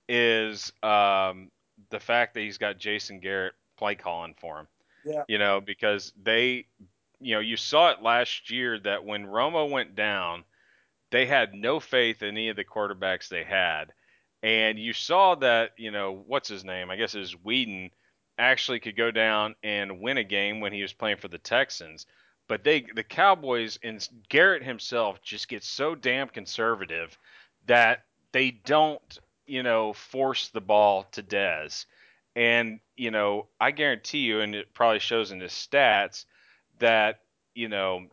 [0.09, 1.53] is um,
[1.91, 4.67] the fact that he's got Jason Garrett play calling for him.
[5.05, 5.23] Yeah.
[5.29, 6.67] You know, because they
[7.21, 10.43] you know, you saw it last year that when Romo went down,
[11.13, 13.93] they had no faith in any of the quarterbacks they had.
[14.45, 16.91] And you saw that, you know, what's his name?
[16.91, 17.91] I guess it was Weeden
[18.37, 22.05] actually could go down and win a game when he was playing for the Texans.
[22.47, 27.17] But they the Cowboys and Garrett himself just get so damn conservative
[27.65, 31.87] that they don't, you know, force the ball to Dez.
[32.37, 36.27] And, you know, I guarantee you, and it probably shows in his stats,
[36.81, 37.21] that,
[37.55, 38.09] you know,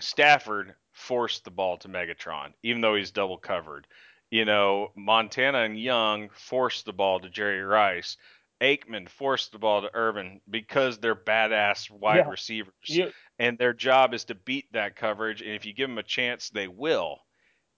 [0.00, 3.86] Stafford forced the ball to Megatron, even though he's double covered.
[4.30, 8.16] You know, Montana and Young forced the ball to Jerry Rice.
[8.60, 12.30] Aikman forced the ball to Irvin because they're badass wide Yeah.
[12.30, 12.72] receivers.
[12.86, 15.42] you, And their job is to beat that coverage.
[15.42, 17.18] And if you give them a chance, they will.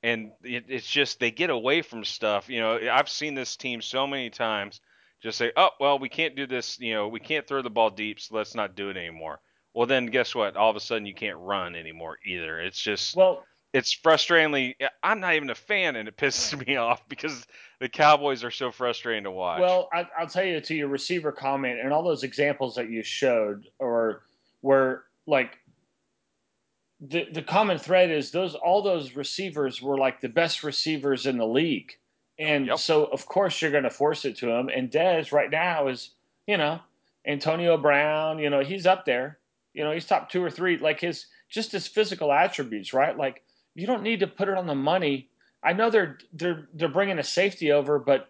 [0.02, 2.48] And it, it's just they get away from stuff.
[2.48, 4.80] You know, I've seen this team so many times
[5.20, 6.78] just say, oh, well, we can't do this.
[6.78, 9.40] You know, we can't throw the ball deep, so let's not do it anymore.
[9.74, 10.56] Well, then guess what?
[10.56, 12.60] All of a sudden, you can't run anymore either.
[12.60, 14.74] It's just well, it's frustratingly.
[15.02, 17.46] I'm not even a fan, and it pisses me off because
[17.80, 19.60] the Cowboys are so frustrating to watch.
[19.60, 23.02] Well, I, I'll tell you to your receiver comment and all those examples that you
[23.02, 24.22] showed, or
[24.62, 25.58] were like
[27.00, 31.38] the the common thread is those all those receivers were like the best receivers in
[31.38, 31.92] the league,
[32.38, 32.78] and Yep.
[32.78, 34.68] so of course you're going to force it to him.
[34.74, 36.10] And Dez right now is
[36.46, 36.80] you know
[37.26, 39.38] Antonio Brown, you know he's up there,
[39.74, 40.78] you know he's top two or three.
[40.78, 43.16] Like his just his physical attributes, right?
[43.16, 43.44] Like
[43.78, 45.28] you don't need to put it on the money.
[45.62, 48.28] I know they're they're they're bringing a safety over, but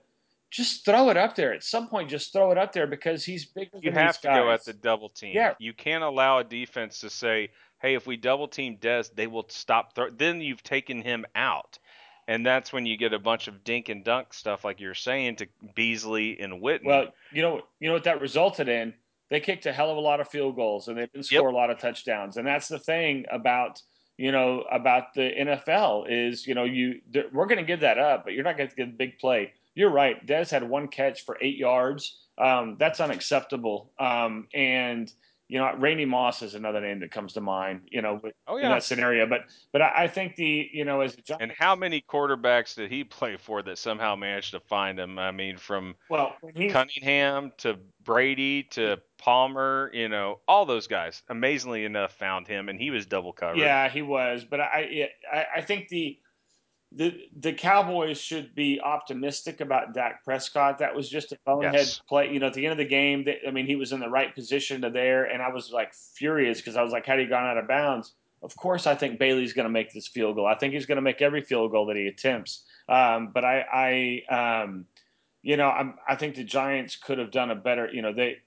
[0.51, 1.55] just throw it up there.
[1.55, 4.29] At some point, just throw it up there because he's bigger you than have to
[4.29, 5.33] go at the double team.
[5.35, 5.55] Yeah.
[5.59, 9.47] You can't allow a defense to say, "Hey, if we double team Dez, they will
[9.49, 10.11] stop." Throw-.
[10.11, 11.79] Then you've taken him out,
[12.27, 15.37] and that's when you get a bunch of dink and dunk stuff, like you're saying
[15.37, 16.85] to Beasley and Witten.
[16.85, 18.93] Well, you know, you know what that resulted in?
[19.31, 21.55] They kicked a hell of a lot of field goals and they didn't score a
[21.55, 22.39] lot of touchdowns.
[22.39, 23.83] And that's the thing about
[24.19, 27.01] you know about the NFL is you know you
[27.33, 29.53] we're going to give that up, but you're not going to get a big play.
[29.75, 30.25] You're right.
[30.27, 32.19] Dez had one catch for eight yards.
[32.37, 33.93] Um, that's unacceptable.
[33.99, 35.11] Um, and
[35.49, 37.81] you know, Randy Moss is another name that comes to mind.
[37.91, 38.67] You know, oh, yeah.
[38.67, 39.27] in that scenario.
[39.27, 39.41] But
[39.73, 43.03] but I, I think the you know as Giants, and how many quarterbacks did he
[43.03, 45.19] play for that somehow managed to find him?
[45.19, 46.37] I mean, from well
[46.71, 51.23] Cunningham to Brady to Palmer, you know, all those guys.
[51.31, 53.59] Amazingly enough, found him, and he was double covered.
[53.59, 54.45] Yeah, he was.
[54.45, 56.19] But I I, I think the
[56.93, 60.79] the the Cowboys should be optimistic about Dak Prescott.
[60.79, 62.01] That was just a bonehead yes.
[62.09, 62.33] play.
[62.33, 64.09] You know, at the end of the game, they, I mean, he was in the
[64.09, 67.27] right position to there, and I was like furious because I was like, had he
[67.27, 68.15] gone out of bounds?
[68.43, 70.47] Of course, I think Bailey's going to make this field goal.
[70.47, 72.65] I think he's going to make every field goal that he attempts.
[72.89, 74.87] Um, but I, I um,
[75.43, 77.91] you know, I'm, I think the Giants could have done a better.
[77.93, 78.39] You know, they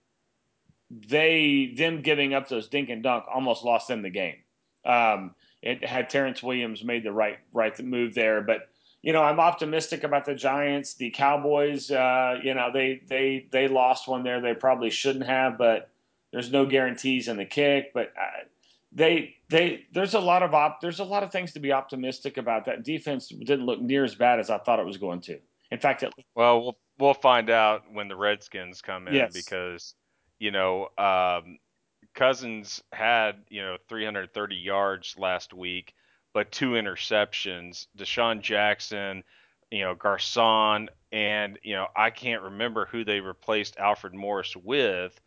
[0.89, 4.37] they them giving up those dink and dunk almost lost them the game.
[4.83, 8.41] Um, it had Terrence Williams made the right right move there.
[8.41, 8.69] But
[9.01, 10.93] you know, I'm optimistic about the Giants.
[10.93, 14.41] The Cowboys, uh, you know, they they they lost one there.
[14.41, 15.89] They probably shouldn't have, but
[16.31, 17.93] there's no guarantees in the kick.
[17.93, 18.45] But uh,
[18.91, 22.37] they they there's a lot of op there's a lot of things to be optimistic
[22.37, 22.65] about.
[22.65, 25.39] That defense didn't look near as bad as I thought it was going to.
[25.71, 29.33] In fact, it, well, we'll we'll find out when the Redskins come in yes.
[29.33, 29.95] because
[30.39, 31.57] you know um,
[32.13, 35.93] Cousins had, you know, 330 yards last week,
[36.33, 37.87] but two interceptions.
[37.97, 39.23] DeSean Jackson,
[39.71, 45.19] you know, Garcon, and, you know, I can't remember who they replaced Alfred Morris with.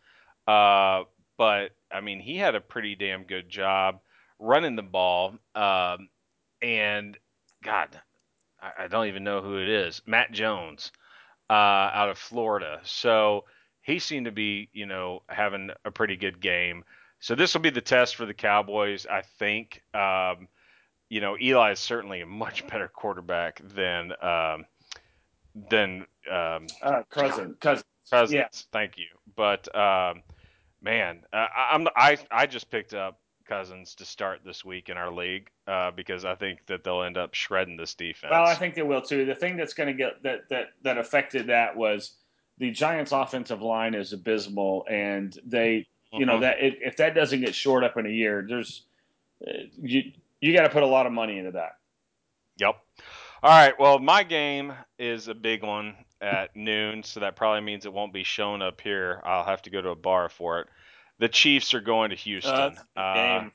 [0.46, 1.04] Uh,
[1.38, 4.00] but, I mean, he had a pretty damn good job
[4.38, 5.34] running the ball.
[5.54, 6.08] Um,
[6.60, 7.16] and,
[7.62, 7.88] God,
[8.60, 10.02] I, I don't even know who it is.
[10.06, 10.92] Matt Jones
[11.48, 12.80] uh, out of Florida.
[12.84, 13.44] So,
[13.84, 16.84] he seemed to be, you know, having a pretty good game.
[17.20, 19.82] So this will be the test for the Cowboys, I think.
[19.94, 20.48] Um,
[21.10, 24.64] you know, Eli is certainly a much better quarterback than um,
[25.70, 28.32] than um, uh, cousin cousin cousins.
[28.32, 29.06] Yes, thank you.
[29.36, 30.22] But um,
[30.82, 35.12] man, uh, I'm I I just picked up Cousins to start this week in our
[35.12, 38.30] league uh, because I think that they'll end up shredding this defense.
[38.30, 39.26] Well, I think they will too.
[39.26, 42.14] The thing that's going to get that that that affected that was
[42.58, 46.42] the Giants' offensive line is abysmal, and they, you know, mm-hmm.
[46.42, 48.82] that if that doesn't get shored up in a year, there's
[49.46, 51.78] uh, you you got to put a lot of money into that.
[52.58, 52.76] Yep.
[53.42, 53.78] All right.
[53.78, 58.12] Well, my game is a big one at noon, so that probably means it won't
[58.12, 59.20] be shown up here.
[59.24, 60.68] I'll have to go to a bar for it.
[61.18, 62.78] The Chiefs are going to Houston.
[62.96, 63.48] Uh, uh,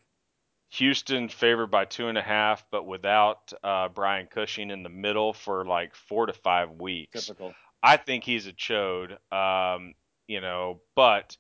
[0.72, 5.34] Houston favored by two and a half, but without uh, Brian Cushing in the middle
[5.34, 7.26] for like four to five weeks.
[7.26, 7.54] Typical.
[7.82, 9.94] I think he's a chode, um,
[10.28, 11.38] you know, but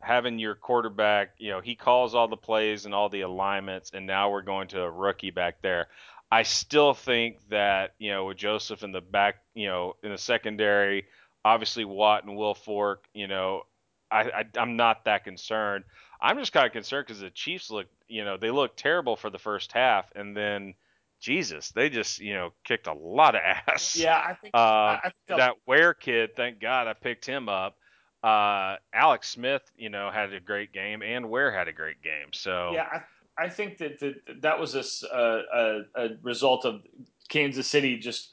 [0.00, 4.06] having your quarterback, you know, he calls all the plays and all the alignments, and
[4.06, 5.88] now we're going to a rookie back there.
[6.30, 10.18] I still think that, you know, with Joseph in the back, you know, in the
[10.18, 11.06] secondary,
[11.44, 13.62] obviously Watt and Will Fork, you know,
[14.10, 15.84] I, I am not that concerned.
[16.20, 19.30] I'm just kind of concerned because the Chiefs look, you know, they look terrible for
[19.30, 20.74] the first half, and then–
[21.20, 23.96] Jesus, they just you know kicked a lot of ass.
[23.96, 26.30] Yeah, I think, uh, I think that Ware kid.
[26.36, 27.76] Thank God I picked him up.
[28.22, 32.32] Uh, Alex Smith, you know, had a great game, and Ware had a great game.
[32.32, 33.02] So yeah,
[33.38, 36.82] I, I think that that, that was a, a, a result of
[37.28, 38.32] Kansas City just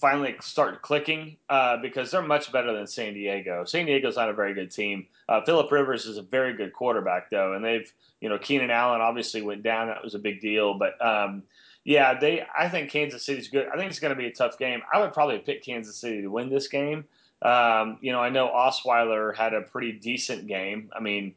[0.00, 3.64] finally start clicking uh, because they're much better than San Diego.
[3.64, 5.06] San Diego's not a very good team.
[5.28, 9.00] Uh, Philip Rivers is a very good quarterback though, and they've you know Keenan Allen
[9.00, 9.88] obviously went down.
[9.88, 11.42] That was a big deal, but um,
[11.88, 12.44] yeah, they.
[12.54, 13.66] I think Kansas City's good.
[13.72, 14.82] I think it's going to be a tough game.
[14.92, 17.06] I would probably pick Kansas City to win this game.
[17.40, 20.90] Um, you know, I know Osweiler had a pretty decent game.
[20.94, 21.34] I mean,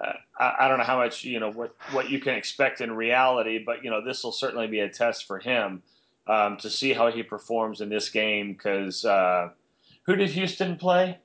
[0.00, 2.90] uh, I, I, don't know how much you know what what you can expect in
[2.90, 5.84] reality, but you know this will certainly be a test for him
[6.26, 8.54] um, to see how he performs in this game.
[8.54, 9.50] Because uh,
[10.02, 11.16] who did Houston play?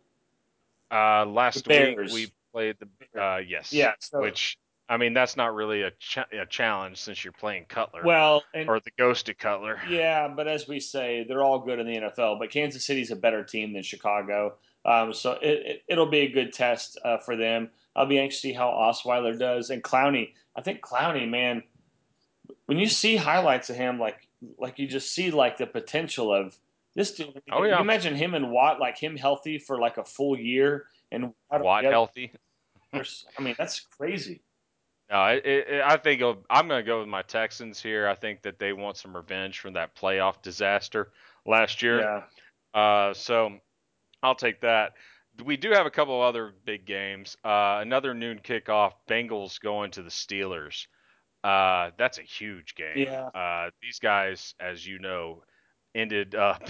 [0.91, 4.59] Uh, last week we played the uh, yes, yeah, so, which
[4.91, 8.01] I mean, that's not really a, ch- a challenge since you're playing Cutler.
[8.03, 9.79] Well, or the ghost of Cutler.
[9.89, 12.39] Yeah, but as we say, they're all good in the NFL.
[12.39, 16.31] But Kansas City's a better team than Chicago, um, so it, will it, be a
[16.31, 17.69] good test uh, for them.
[17.95, 20.33] I'll be anxious to see how Osweiler does and Clowney.
[20.57, 21.63] I think Clowney, man,
[22.65, 24.27] when you see highlights of him, like
[24.57, 26.57] like you just see like the potential of
[26.95, 27.41] this dude.
[27.49, 27.77] Oh yeah.
[27.77, 31.85] You imagine him and Watt, like him healthy for like a full year, and Watt
[31.85, 32.33] healthy.
[32.93, 34.41] I mean, that's crazy.
[35.11, 38.07] No, it, it, I think I'm going to go with my Texans here.
[38.07, 41.11] I think that they want some revenge from that playoff disaster
[41.45, 41.99] last year.
[41.99, 42.79] Yeah.
[42.79, 43.51] Uh, so
[44.23, 44.93] I'll take that.
[45.43, 47.35] We do have a couple other big games.
[47.43, 48.93] Uh, another noon kickoff.
[49.09, 50.87] Bengals going to the Steelers.
[51.43, 53.05] Uh, that's a huge game.
[53.07, 53.25] Yeah.
[53.35, 55.43] Uh, these guys, as you know,
[55.93, 56.69] ended up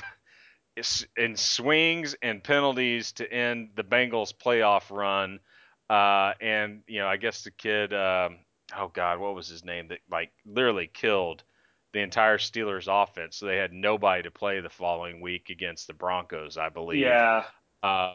[1.17, 5.39] in swings and penalties to end the Bengals playoff run
[5.91, 8.37] Uh, and you know, I guess the kid, um,
[8.77, 9.89] oh God, what was his name?
[9.89, 11.43] That like literally killed
[11.91, 13.35] the entire Steelers offense.
[13.35, 17.01] So they had nobody to play the following week against the Broncos, I believe.
[17.01, 17.43] Yeah.
[17.83, 18.13] Uh,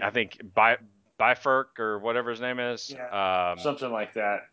[0.00, 0.78] I think By
[1.20, 2.90] Bifurc or whatever his name is.
[2.90, 3.50] Yeah.
[3.52, 4.46] Um, Something like that.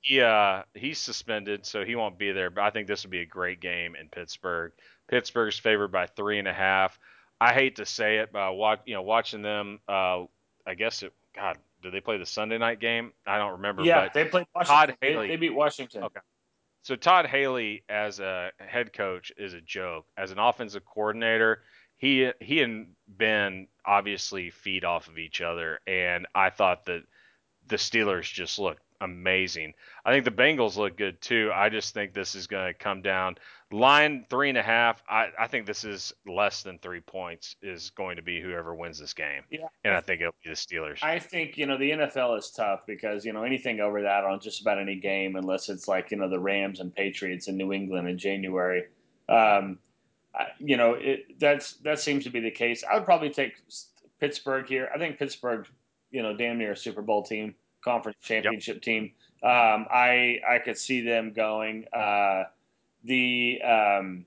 [0.00, 2.50] He uh, he's suspended, so he won't be there.
[2.50, 4.72] But I think this will be a great game in Pittsburgh.
[5.08, 6.98] Pittsburgh's favored by three and a half.
[7.40, 10.24] I hate to say it, but watch, you know, watching them, uh,
[10.66, 11.12] I guess it.
[11.36, 13.12] God, did they play the Sunday night game?
[13.26, 13.82] I don't remember.
[13.82, 14.76] Yeah, they played Washington.
[14.76, 15.28] Todd Haley.
[15.28, 16.04] They, they beat Washington.
[16.04, 16.20] Okay.
[16.82, 20.06] So Todd Haley as a head coach is a joke.
[20.16, 21.62] As an offensive coordinator,
[21.96, 27.02] he he and Ben obviously feed off of each other, and I thought that
[27.66, 29.74] the Steelers just looked amazing.
[30.04, 31.50] I think the Bengals look good too.
[31.54, 33.36] I just think this is going to come down.
[33.72, 35.02] Line three and a half.
[35.08, 38.98] I, I think this is less than three points is going to be whoever wins
[38.98, 39.42] this game.
[39.50, 39.68] Yeah.
[39.84, 41.02] And I think it'll be the Steelers.
[41.02, 44.40] I think, you know, the NFL is tough because, you know, anything over that on
[44.40, 47.72] just about any game, unless it's like, you know, the Rams and Patriots in New
[47.72, 48.84] England in January.
[49.28, 49.78] Um,
[50.58, 52.84] you know, it, that's that seems to be the case.
[52.88, 53.54] I would probably take
[54.20, 54.90] Pittsburgh here.
[54.94, 55.66] I think Pittsburgh,
[56.10, 58.82] you know, damn near a Super Bowl team conference championship yep.
[58.82, 59.12] team.
[59.42, 61.86] Um, I I could see them going.
[61.92, 62.44] Uh,
[63.04, 64.26] the um,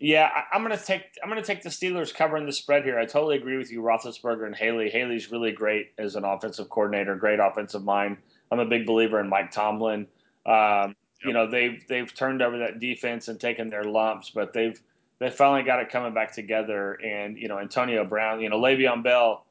[0.00, 2.98] yeah, I, am gonna take I'm gonna take the Steelers covering the spread here.
[2.98, 4.90] I totally agree with you, Roethlisberger and Haley.
[4.90, 8.16] Haley's really great as an offensive coordinator, great offensive mind.
[8.52, 10.06] I'm a big believer in Mike Tomlin.
[10.46, 10.96] Um, yep.
[11.24, 14.80] You know they've they've turned over that defense and taken their lumps, but they've
[15.18, 16.92] they finally got it coming back together.
[16.94, 19.46] And you know Antonio Brown, you know Le'Veon Bell,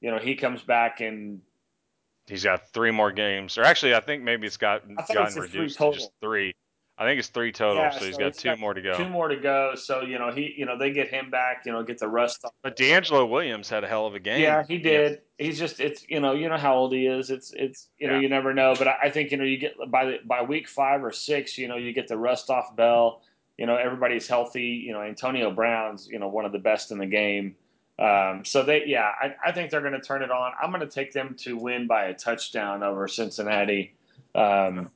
[0.00, 1.42] you know he comes back and
[2.26, 5.78] He's got three more games, or actually, I think maybe it's got gotten it's reduced
[5.78, 6.54] to just three.
[6.98, 8.96] I think it's three total, yeah, so he's so got two got more to go.
[8.96, 9.74] Two more to go.
[9.74, 12.44] So you know he, you know they get him back, you know, get the rust
[12.44, 12.52] off.
[12.62, 14.40] But DeAngelo Williams had a hell of a game.
[14.40, 15.20] Yeah, he did.
[15.38, 15.46] Yeah.
[15.46, 17.30] He's just it's you know you know how old he is.
[17.30, 18.74] It's it's you know you never know.
[18.78, 21.56] But I, I think you know you get by the, by week five or six,
[21.58, 23.22] you know you get the rust off Bell.
[23.58, 24.84] You know everybody's healthy.
[24.86, 27.56] You know Antonio Brown's you know one of the best in the game.
[27.98, 30.52] Um, so they, yeah, I, I think they're going to turn it on.
[30.60, 33.94] I'm going to take them to win by a touchdown over Cincinnati.
[34.34, 34.90] Um,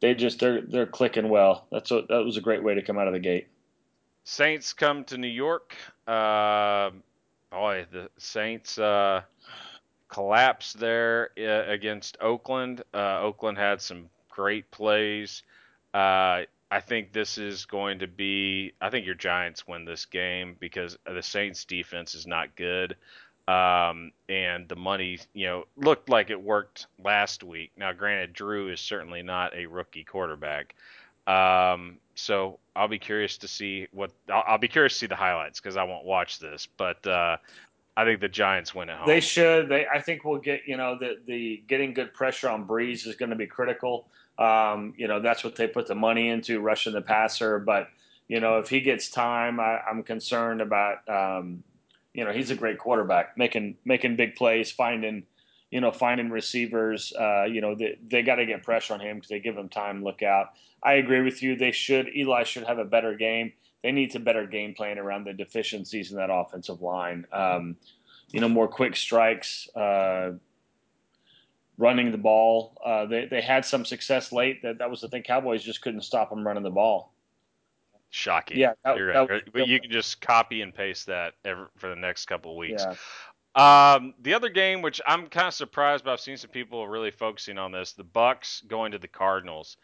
[0.00, 1.66] they just they're they're clicking well.
[1.70, 3.48] That's what that was a great way to come out of the gate.
[4.24, 5.76] Saints come to New York.
[6.06, 6.90] Uh,
[7.50, 9.22] boy, the Saints uh,
[10.08, 12.82] collapsed there uh, against Oakland.
[12.92, 15.42] Uh, Oakland had some great plays.
[16.72, 18.72] I think this is going to be.
[18.80, 22.96] I think your Giants win this game because the Saints' defense is not good,
[23.46, 27.72] um, and the money, you know, looked like it worked last week.
[27.76, 30.74] Now, granted, Drew is certainly not a rookie quarterback,
[31.26, 34.10] um, so I'll be curious to see what.
[34.32, 37.06] I'll, I'll be curious to see the highlights because I won't watch this, but.
[37.06, 37.36] Uh,
[37.94, 39.06] I think the Giants win at home.
[39.06, 39.68] They should.
[39.68, 39.86] They.
[39.86, 40.62] I think we'll get.
[40.66, 44.06] You know, the the getting good pressure on Brees is going to be critical.
[44.38, 47.58] Um, you know, that's what they put the money into, rushing the passer.
[47.58, 47.88] But,
[48.28, 51.62] you know, if he gets time, I, am concerned about, um,
[52.14, 55.24] you know, he's a great quarterback, making making big plays, finding,
[55.70, 57.12] you know, finding receivers.
[57.18, 59.68] Uh, you know, they, they got to get pressure on him because they give him
[59.68, 60.02] time.
[60.02, 60.52] Look out.
[60.82, 61.56] I agree with you.
[61.56, 62.08] They should.
[62.14, 63.52] Eli should have a better game.
[63.82, 67.26] They need to better game plan around the deficiencies in that offensive line.
[67.32, 67.76] Um,
[68.30, 69.68] you know, more quick strikes.
[69.74, 70.32] Uh,
[71.82, 72.78] running the ball.
[72.84, 74.62] Uh, they they had some success late.
[74.62, 75.22] That that was the thing.
[75.22, 77.12] Cowboys just couldn't stop them running the ball.
[78.10, 78.58] Shocking.
[78.58, 82.26] Yeah, that, that, that, you can just copy and paste that every, for the next
[82.26, 82.84] couple of weeks.
[82.86, 82.94] Yeah.
[83.54, 87.10] Um, the other game, which I'm kind of surprised, but I've seen some people really
[87.10, 89.76] focusing on this: the Bucs going to the Cardinals.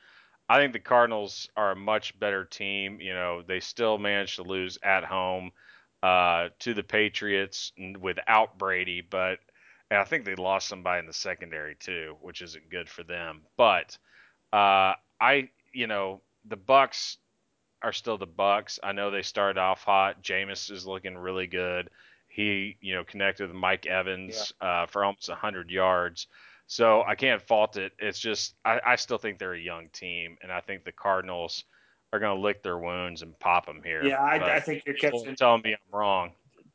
[0.48, 3.00] I think the Cardinals are a much better team.
[3.00, 5.50] You know, they still managed to lose at home
[6.02, 9.40] uh, to the Patriots without Brady, but
[9.90, 13.42] and I think they lost somebody in the secondary too, which isn't good for them.
[13.56, 13.96] But
[14.52, 17.16] uh, I, you know, the Bucs
[17.82, 18.78] are still the Bucs.
[18.82, 20.22] I know they started off hot.
[20.22, 21.90] Jameis is looking really good.
[22.28, 24.82] He, you know, connected with Mike Evans yeah.
[24.82, 26.26] uh, for almost 100 yards.
[26.66, 27.92] So I can't fault it.
[27.98, 31.64] It's just I, I still think they're a young team, and I think the Cardinals
[32.12, 34.04] are going to lick their wounds and pop them here.
[34.04, 35.34] Yeah, I, I think you're catching.
[35.34, 36.32] Telling me I'm wrong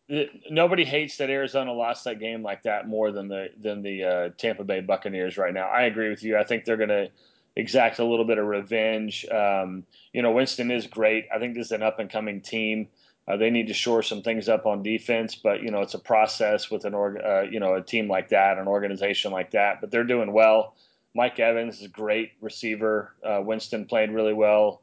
[0.09, 4.29] nobody hates that Arizona lost that game like that more than the than the uh,
[4.37, 5.67] Tampa Bay Buccaneers right now.
[5.67, 6.37] I agree with you.
[6.37, 7.09] I think they're going to
[7.55, 9.25] exact a little bit of revenge.
[9.29, 11.27] Um, you know, Winston is great.
[11.33, 12.87] I think this is an up and coming team.
[13.27, 15.99] Uh, they need to shore some things up on defense, but you know it's a
[15.99, 19.79] process with an org, uh, you know a team like that, an organization like that.
[19.79, 20.75] But they're doing well.
[21.15, 23.13] Mike Evans is a great receiver.
[23.23, 24.81] Uh, Winston played really well.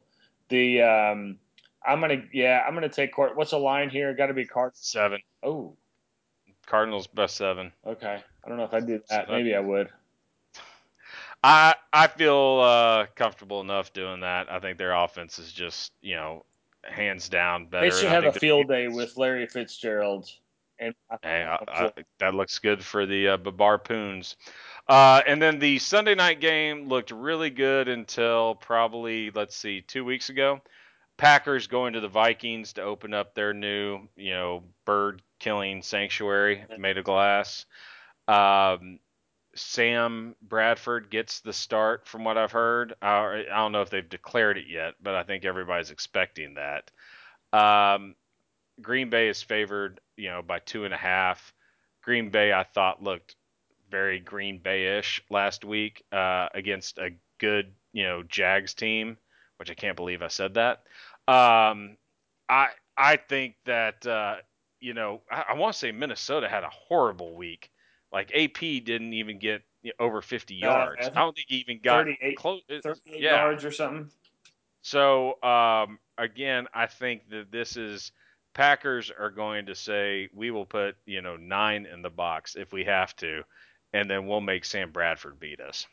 [0.49, 1.37] The um,
[1.85, 3.35] I'm gonna yeah, I'm gonna take court.
[3.35, 4.13] What's the line here?
[4.13, 5.19] Got to be Card seven.
[5.41, 5.75] Oh,
[6.65, 7.71] Cardinals best seven.
[7.85, 8.21] Okay.
[8.43, 9.29] I don't know if I'd do that.
[9.29, 9.89] Maybe I would.
[11.43, 14.51] I I feel uh, comfortable enough doing that.
[14.51, 16.45] I think their offense is just you know
[16.83, 17.89] hands down better.
[17.89, 20.29] They should have a field day with Larry Fitzgerald.
[20.79, 24.35] And hey, I, I, that looks good for the uh, Babar Poons.
[24.87, 30.03] Uh, and then the Sunday night game looked really good until probably let's see two
[30.03, 30.59] weeks ago.
[31.21, 36.65] Packers going to the Vikings to open up their new you know bird killing sanctuary
[36.79, 37.67] made of glass.
[38.27, 38.97] Um,
[39.53, 42.95] Sam Bradford gets the start, from what I've heard.
[43.03, 46.89] I, I don't know if they've declared it yet, but I think everybody's expecting that.
[47.55, 48.15] Um,
[48.81, 51.53] Green Bay is favored, you know, by two and a half.
[52.01, 53.35] Green Bay, I thought, looked
[53.91, 59.17] very Green Bay-ish last week uh, against a good, you know, Jags team,
[59.57, 60.81] which I can't believe I said that.
[61.31, 61.97] Um,
[62.49, 62.67] I
[62.97, 64.37] I think that uh,
[64.79, 67.71] you know I, I want to say Minnesota had a horrible week
[68.11, 69.63] like AP didn't even get
[69.99, 71.07] over 50 yards.
[71.07, 72.61] I, I don't think he even got 38, close.
[72.69, 73.43] 38 yeah.
[73.43, 74.09] yards or something.
[74.81, 78.11] So um, again, I think that this is
[78.53, 82.73] Packers are going to say we will put you know nine in the box if
[82.73, 83.43] we have to,
[83.93, 85.87] and then we'll make Sam Bradford beat us.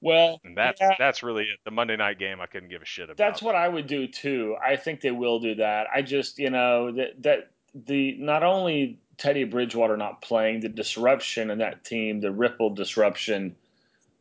[0.00, 0.94] Well, and that's yeah.
[0.98, 1.58] that's really it.
[1.64, 3.16] The Monday night game, I couldn't give a shit about.
[3.16, 4.56] That's what I would do too.
[4.64, 5.86] I think they will do that.
[5.94, 11.50] I just you know that that the not only Teddy Bridgewater not playing, the disruption
[11.50, 13.56] in that team, the ripple disruption,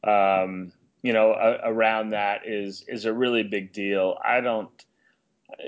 [0.03, 0.71] um,
[1.01, 4.17] you know, a, around that is is a really big deal.
[4.23, 4.69] I don't.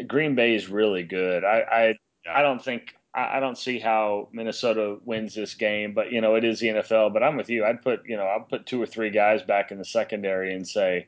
[0.07, 1.43] Green Bay is really good.
[1.43, 1.85] I I,
[2.25, 2.37] yeah.
[2.37, 6.35] I don't think I, I don't see how Minnesota wins this game, but you know
[6.35, 7.11] it is the NFL.
[7.11, 7.65] But I'm with you.
[7.65, 10.65] I'd put you know I'd put two or three guys back in the secondary and
[10.65, 11.07] say.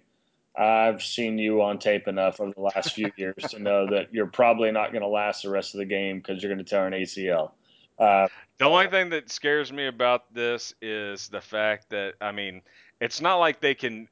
[0.57, 4.27] I've seen you on tape enough over the last few years to know that you're
[4.27, 6.85] probably not going to last the rest of the game because you're going to tear
[6.85, 7.51] an ACL.
[7.97, 12.61] Uh, the only thing that scares me about this is the fact that I mean,
[12.99, 14.09] it's not like they can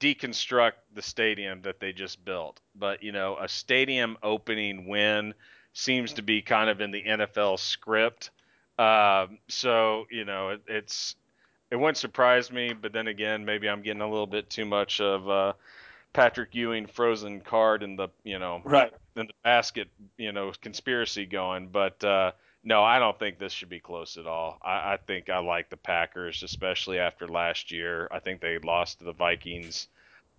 [0.00, 5.34] deconstruct the stadium that they just built, but you know, a stadium opening win
[5.74, 8.30] seems to be kind of in the NFL script.
[8.78, 11.16] Uh, so you know, it, it's
[11.70, 15.00] it wouldn't surprise me, but then again, maybe I'm getting a little bit too much
[15.00, 15.52] of uh,
[16.12, 21.26] Patrick Ewing frozen card in the you know right in the basket you know conspiracy
[21.26, 22.02] going, but.
[22.02, 22.32] Uh,
[22.66, 24.58] no, I don't think this should be close at all.
[24.62, 28.08] I, I, think I like the Packers, especially after last year.
[28.10, 29.88] I think they lost to the Vikings.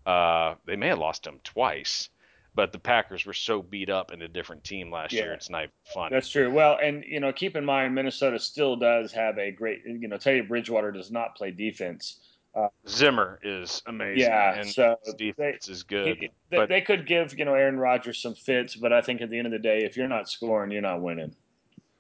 [0.08, 2.10] Uh, they may have lost them twice,
[2.56, 5.24] but the Packers were so beat up in a different team last yeah.
[5.24, 5.34] year.
[5.34, 6.10] It's not fun.
[6.12, 6.52] That's true.
[6.52, 9.82] Well, and you know, keep in mind, Minnesota still does have a great.
[9.86, 12.22] You know, Teddy Bridgewater does not play defense.
[12.56, 14.22] Uh, Zimmer is amazing.
[14.22, 16.18] Yeah, and so defense they, is good.
[16.18, 19.22] He, they, but, they could give you know Aaron Rodgers some fits, but I think
[19.22, 21.36] at the end of the day, if you're not scoring, you're not winning.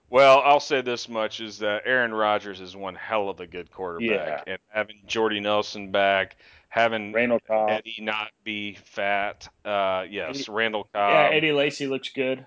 [0.09, 3.71] Well, I'll say this much is that Aaron Rodgers is one hell of a good
[3.71, 4.43] quarterback.
[4.45, 4.53] Yeah.
[4.53, 6.37] And having Jordy Nelson back,
[6.69, 7.69] having Randall Cobb.
[7.69, 11.31] Eddie not be fat, uh, yes, Eddie, Randall Cobb.
[11.31, 12.45] Yeah, Eddie Lacy looks good.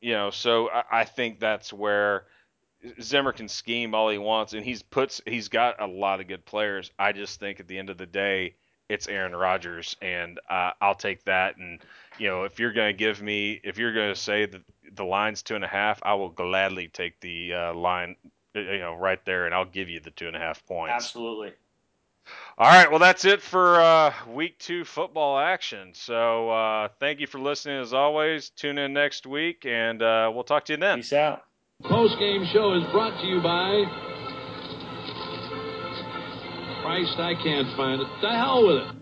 [0.00, 2.24] You know, so I, I think that's where
[3.00, 6.44] Zimmer can scheme all he wants, and he's puts he's got a lot of good
[6.44, 6.90] players.
[6.98, 8.54] I just think at the end of the day,
[8.88, 11.56] it's Aaron Rodgers, and uh, I'll take that.
[11.56, 11.80] And
[12.18, 15.04] you know, if you're going to give me, if you're going to say that the
[15.04, 18.16] line's two and a half, I will gladly take the uh, line,
[18.56, 20.94] uh, you know, right there, and I'll give you the two and a half points.
[20.94, 21.52] Absolutely.
[22.58, 25.92] All right, well, that's it for uh, week two football action.
[25.94, 28.50] So uh, thank you for listening as always.
[28.50, 30.98] Tune in next week, and uh, we'll talk to you then.
[30.98, 31.44] Peace out.
[31.82, 33.84] Post game show is brought to you by.
[36.82, 38.08] Christ, I can't find it.
[38.20, 39.01] The hell with it.